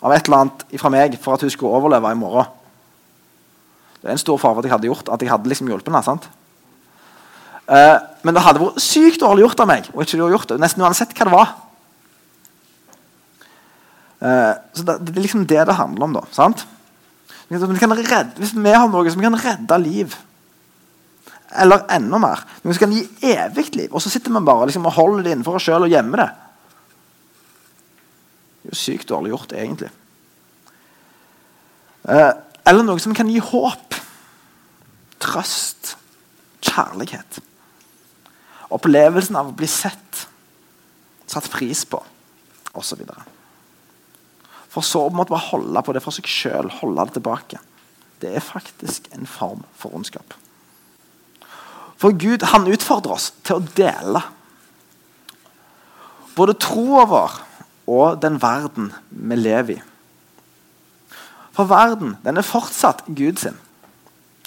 av 0.00 0.12
et 0.12 0.24
eller 0.24 0.38
annet 0.38 0.62
fra 0.80 0.90
meg 0.92 1.18
for 1.20 1.36
at 1.36 1.44
hun 1.44 1.52
skulle 1.52 1.76
overleve 1.76 2.08
i 2.08 2.16
morgen. 2.16 2.48
Det 4.00 4.08
er 4.08 4.14
en 4.14 4.22
stor 4.22 4.40
fare 4.40 4.62
at 4.62 4.68
jeg 4.68 4.72
hadde 4.72 4.88
gjort 4.88 5.10
at 5.12 5.20
jeg 5.20 5.32
hadde 5.32 5.50
liksom 5.50 5.68
hjulpet 5.68 5.90
henne. 5.90 6.04
sant? 6.06 6.28
Uh, 7.66 7.98
men 8.24 8.36
det 8.36 8.44
hadde 8.44 8.62
vært 8.62 8.80
sykt 8.80 9.20
dårlig 9.20 9.42
gjort 9.42 9.60
av 9.64 9.68
meg 9.68 9.88
og 9.90 10.04
ikke 10.04 10.28
gjort 10.30 10.52
det, 10.52 10.60
nesten 10.62 10.84
uansett 10.86 11.12
hva 11.16 11.26
det 11.26 11.34
var. 11.34 11.52
Uh, 14.16 14.54
så 14.72 14.86
det, 14.86 14.96
det, 15.02 15.16
er 15.16 15.26
liksom 15.26 15.44
det 15.50 15.66
det 15.68 15.76
handler 15.76 16.08
om. 16.08 16.16
da, 16.16 16.24
sant? 16.32 16.64
Redde, 17.50 18.32
hvis 18.40 18.56
vi 18.56 18.72
har 18.72 18.88
noe 18.88 19.12
som 19.12 19.26
kan 19.28 19.36
redde 19.42 19.80
liv, 19.82 20.16
eller 21.56 21.84
enda 21.94 22.18
mer 22.18 22.40
Noe 22.64 22.74
som 22.74 22.82
kan 22.82 22.96
gi 22.96 23.04
evig 23.28 23.68
liv, 23.76 23.92
og 23.92 24.02
så 24.02 24.10
sitter 24.10 24.32
vi 24.34 24.42
bare 24.46 24.66
liksom, 24.70 24.88
og 24.88 24.96
holder 24.96 25.22
det 25.26 25.34
innenfor 25.34 25.60
oss 25.60 25.68
sjøl 25.68 25.86
og 25.86 25.92
gjemmer 25.92 26.24
det 26.24 26.30
det 28.66 28.72
er 28.72 28.74
jo 28.74 28.82
sykt 28.82 29.10
dårlig 29.12 29.30
gjort, 29.30 29.52
egentlig. 29.54 29.88
Eh, 32.10 32.32
eller 32.66 32.82
noe 32.82 32.98
som 32.98 33.14
kan 33.14 33.28
gi 33.30 33.38
håp. 33.38 33.94
Trøst. 35.22 35.92
Kjærlighet. 36.66 37.38
Opplevelsen 38.74 39.38
av 39.38 39.52
å 39.52 39.54
bli 39.54 39.68
sett, 39.70 40.24
satt 41.30 41.46
pris 41.52 41.84
på, 41.86 42.00
osv. 42.74 43.04
For 44.72 44.82
så 44.82 45.04
å 45.06 45.14
måtte 45.14 45.30
bare 45.30 45.52
holde 45.52 45.84
på 45.86 45.94
det 45.94 46.02
for 46.02 46.16
seg 46.16 46.26
sjøl, 46.26 46.72
holde 46.80 47.06
det 47.06 47.20
tilbake. 47.20 47.62
Det 48.18 48.34
er 48.34 48.42
faktisk 48.42 49.06
en 49.14 49.30
form 49.30 49.62
for 49.78 49.94
ondskap. 49.94 50.34
For 52.02 52.18
Gud 52.18 52.42
han 52.50 52.66
utfordrer 52.66 53.14
oss 53.14 53.30
til 53.46 53.60
å 53.60 53.68
dele. 53.78 54.26
Både 56.34 56.58
troa 56.58 57.06
vår 57.08 57.38
og 57.86 58.20
den 58.22 58.40
verden 58.42 58.90
vi 59.10 59.38
lever 59.38 59.78
i. 59.78 59.82
For 61.56 61.70
verden 61.70 62.16
den 62.24 62.36
er 62.36 62.46
fortsatt 62.46 63.06
Gud 63.08 63.40
sin. 63.40 63.56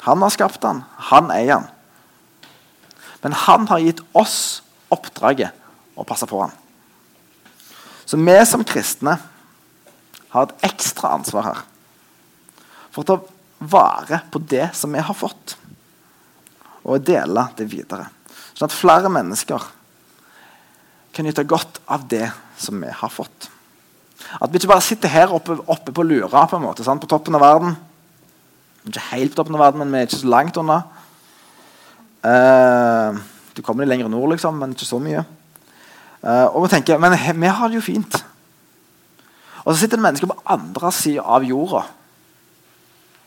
Han 0.05 0.21
har 0.23 0.33
skapt 0.33 0.61
den, 0.63 0.83
han 1.09 1.31
eier 1.33 1.59
den. 1.59 1.69
Men 3.23 3.35
han 3.35 3.67
har 3.71 3.81
gitt 3.83 4.03
oss 4.15 4.61
oppdraget 4.93 5.55
å 5.99 6.05
passe 6.07 6.27
på 6.29 6.39
den. 6.43 6.53
Så 8.05 8.17
vi 8.17 8.37
som 8.47 8.63
kristne 8.65 9.17
har 10.29 10.45
et 10.45 10.69
ekstra 10.69 11.15
ansvar 11.17 11.49
her 11.49 11.65
for 12.89 13.03
å 13.03 13.09
ta 13.09 13.17
vare 13.59 14.21
på 14.31 14.39
det 14.49 14.69
som 14.77 14.93
vi 14.95 15.01
har 15.03 15.17
fått, 15.17 15.57
og 16.87 17.03
dele 17.05 17.43
det 17.57 17.67
videre. 17.69 18.07
Sånn 18.55 18.69
at 18.69 18.75
flere 18.75 19.11
mennesker 19.11 19.65
kan 21.19 21.27
nyte 21.27 21.43
godt 21.43 21.81
av 21.91 22.05
det 22.07 22.29
som 22.59 22.79
vi 22.79 22.87
har 22.87 23.11
fått. 23.11 23.49
At 24.39 24.51
vi 24.51 24.59
ikke 24.59 24.71
bare 24.71 24.83
sitter 24.85 25.11
her 25.11 25.33
oppe, 25.35 25.57
oppe 25.67 25.91
på 25.95 26.05
lura 26.07 26.45
på 26.47 26.55
en 26.55 26.63
måte, 26.63 26.85
sant? 26.87 27.01
på 27.03 27.09
toppen 27.11 27.35
av 27.35 27.43
verden. 27.43 27.75
Ikke 28.87 29.03
helt 29.11 29.33
på 29.33 29.41
toppen 29.41 29.57
av 29.57 29.65
verden, 29.65 29.83
men 29.83 29.91
vi 29.91 29.99
er 29.99 30.07
ikke 30.07 30.21
så 30.21 30.31
langt 30.31 30.59
unna. 30.61 30.79
Uh, 32.23 33.19
du 33.55 33.61
kommer 33.63 33.83
litt 33.83 33.93
lenger 33.93 34.11
nord, 34.11 34.31
liksom, 34.33 34.57
men 34.59 34.75
ikke 34.75 34.87
så 34.87 34.99
mye. 35.03 35.25
Uh, 36.23 36.47
og 36.51 36.65
vi 36.65 36.71
tenker 36.73 36.99
men 36.99 37.15
vi 37.15 37.51
har 37.51 37.71
det 37.71 37.79
jo 37.79 37.83
fint. 37.83 38.19
Og 39.65 39.73
så 39.73 39.81
sitter 39.81 39.99
det 39.99 40.05
mennesker 40.07 40.31
på 40.31 40.39
andre 40.47 40.91
sida 40.95 41.23
av 41.23 41.43
jorda 41.47 41.83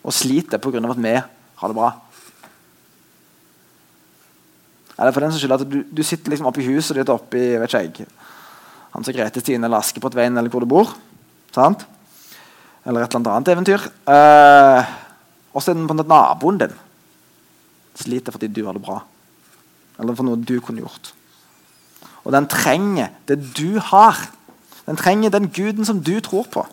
og 0.02 0.16
sliter 0.16 0.59
pga. 0.59 0.81
at 0.90 0.98
vi 0.98 1.14
har 1.14 1.68
det 1.68 1.76
bra. 1.76 1.92
Eller 5.03 5.15
for 5.15 5.25
den 5.25 5.35
skyld 5.35 5.57
at 5.57 5.65
du, 5.67 5.81
du 5.83 6.03
sitter 6.07 6.31
liksom 6.31 6.47
oppe 6.47 6.62
i 6.62 6.69
huset 6.71 6.95
ditt 6.95 7.11
oppe 7.11 7.41
i 7.41 7.57
vet 7.59 7.75
ikke 7.75 8.05
jeg, 8.07 8.12
Hans 8.93 9.09
og 9.09 9.17
Grete 9.17 9.41
Stine 9.43 9.67
eller 9.67 9.83
Askepott-veien 9.83 10.37
eller 10.38 10.53
hvor 10.53 10.62
du 10.62 10.69
bor. 10.71 10.93
Sant? 11.51 11.83
Eller 12.87 13.03
et 13.03 13.15
eller 13.15 13.33
annet 13.33 13.51
eventyr. 13.51 13.87
Uh, 14.07 14.85
og 15.53 15.65
så 15.65 15.73
er 15.73 15.79
den 15.79 15.88
på 15.88 15.97
en 15.97 16.05
naboen 16.07 16.61
din 16.61 16.77
sliter 17.99 18.35
fordi 18.35 18.51
du 18.53 18.62
har 18.67 18.77
det 18.77 18.85
bra. 18.85 19.01
Eller 20.01 20.17
for 20.17 20.27
noe 20.27 20.41
du 20.41 20.55
kunne 20.65 20.85
gjort. 20.85 21.12
Og 22.23 22.33
den 22.35 22.47
trenger 22.51 23.11
det 23.29 23.41
du 23.57 23.81
har. 23.83 24.19
Den 24.87 25.01
trenger 25.01 25.33
den 25.35 25.51
guden 25.53 25.88
som 25.88 26.01
du 26.05 26.15
tror 26.25 26.47
på. 26.53 26.65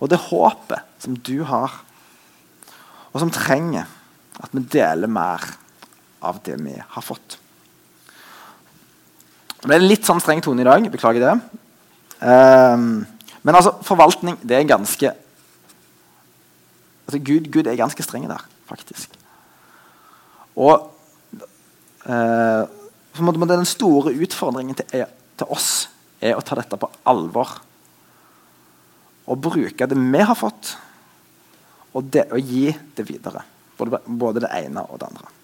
Og 0.00 0.10
det 0.12 0.20
håpet 0.28 1.02
som 1.02 1.16
du 1.16 1.42
har. 1.48 1.72
Og 3.12 3.20
som 3.22 3.32
trenger 3.32 3.88
at 4.36 4.52
vi 4.52 4.64
deler 4.76 5.08
mer 5.08 5.42
av 6.24 6.40
det 6.44 6.58
vi 6.60 6.76
har 6.76 7.04
fått. 7.04 7.38
Det 9.66 9.72
ble 9.72 9.82
litt 9.82 10.06
sånn 10.06 10.20
streng 10.22 10.38
tone 10.38 10.62
i 10.62 10.66
dag. 10.66 10.84
Beklager 10.92 11.24
det. 11.24 11.30
Um, 12.22 13.00
men 13.42 13.56
altså, 13.58 13.72
forvaltning 13.82 14.36
det 14.46 14.60
er 14.60 14.68
ganske 14.70 15.10
altså 17.06 17.18
Gud, 17.18 17.48
Gud 17.50 17.66
er 17.66 17.74
ganske 17.78 18.04
streng 18.06 18.28
der, 18.30 18.44
faktisk. 18.70 19.10
Og 20.54 20.86
uh, 22.06 22.62
så 23.10 23.26
må, 23.26 23.34
må 23.34 23.50
Den 23.50 23.66
store 23.66 24.14
utfordringen 24.14 24.78
til, 24.78 25.02
til, 25.34 25.50
oss 25.50 25.88
er 26.22 26.38
å 26.38 26.46
ta 26.46 26.60
dette 26.60 26.78
på 26.78 26.90
alvor. 27.10 27.58
Og 29.26 29.42
bruke 29.50 29.90
det 29.90 29.98
vi 29.98 30.22
har 30.30 30.38
fått, 30.38 30.76
og, 31.90 32.06
det, 32.06 32.28
og 32.30 32.38
gi 32.38 32.70
det 32.70 33.10
videre. 33.10 33.42
Både, 33.74 33.98
både 34.06 34.46
det 34.46 34.54
ene 34.62 34.86
og 34.86 35.02
det 35.02 35.10
andre. 35.10 35.35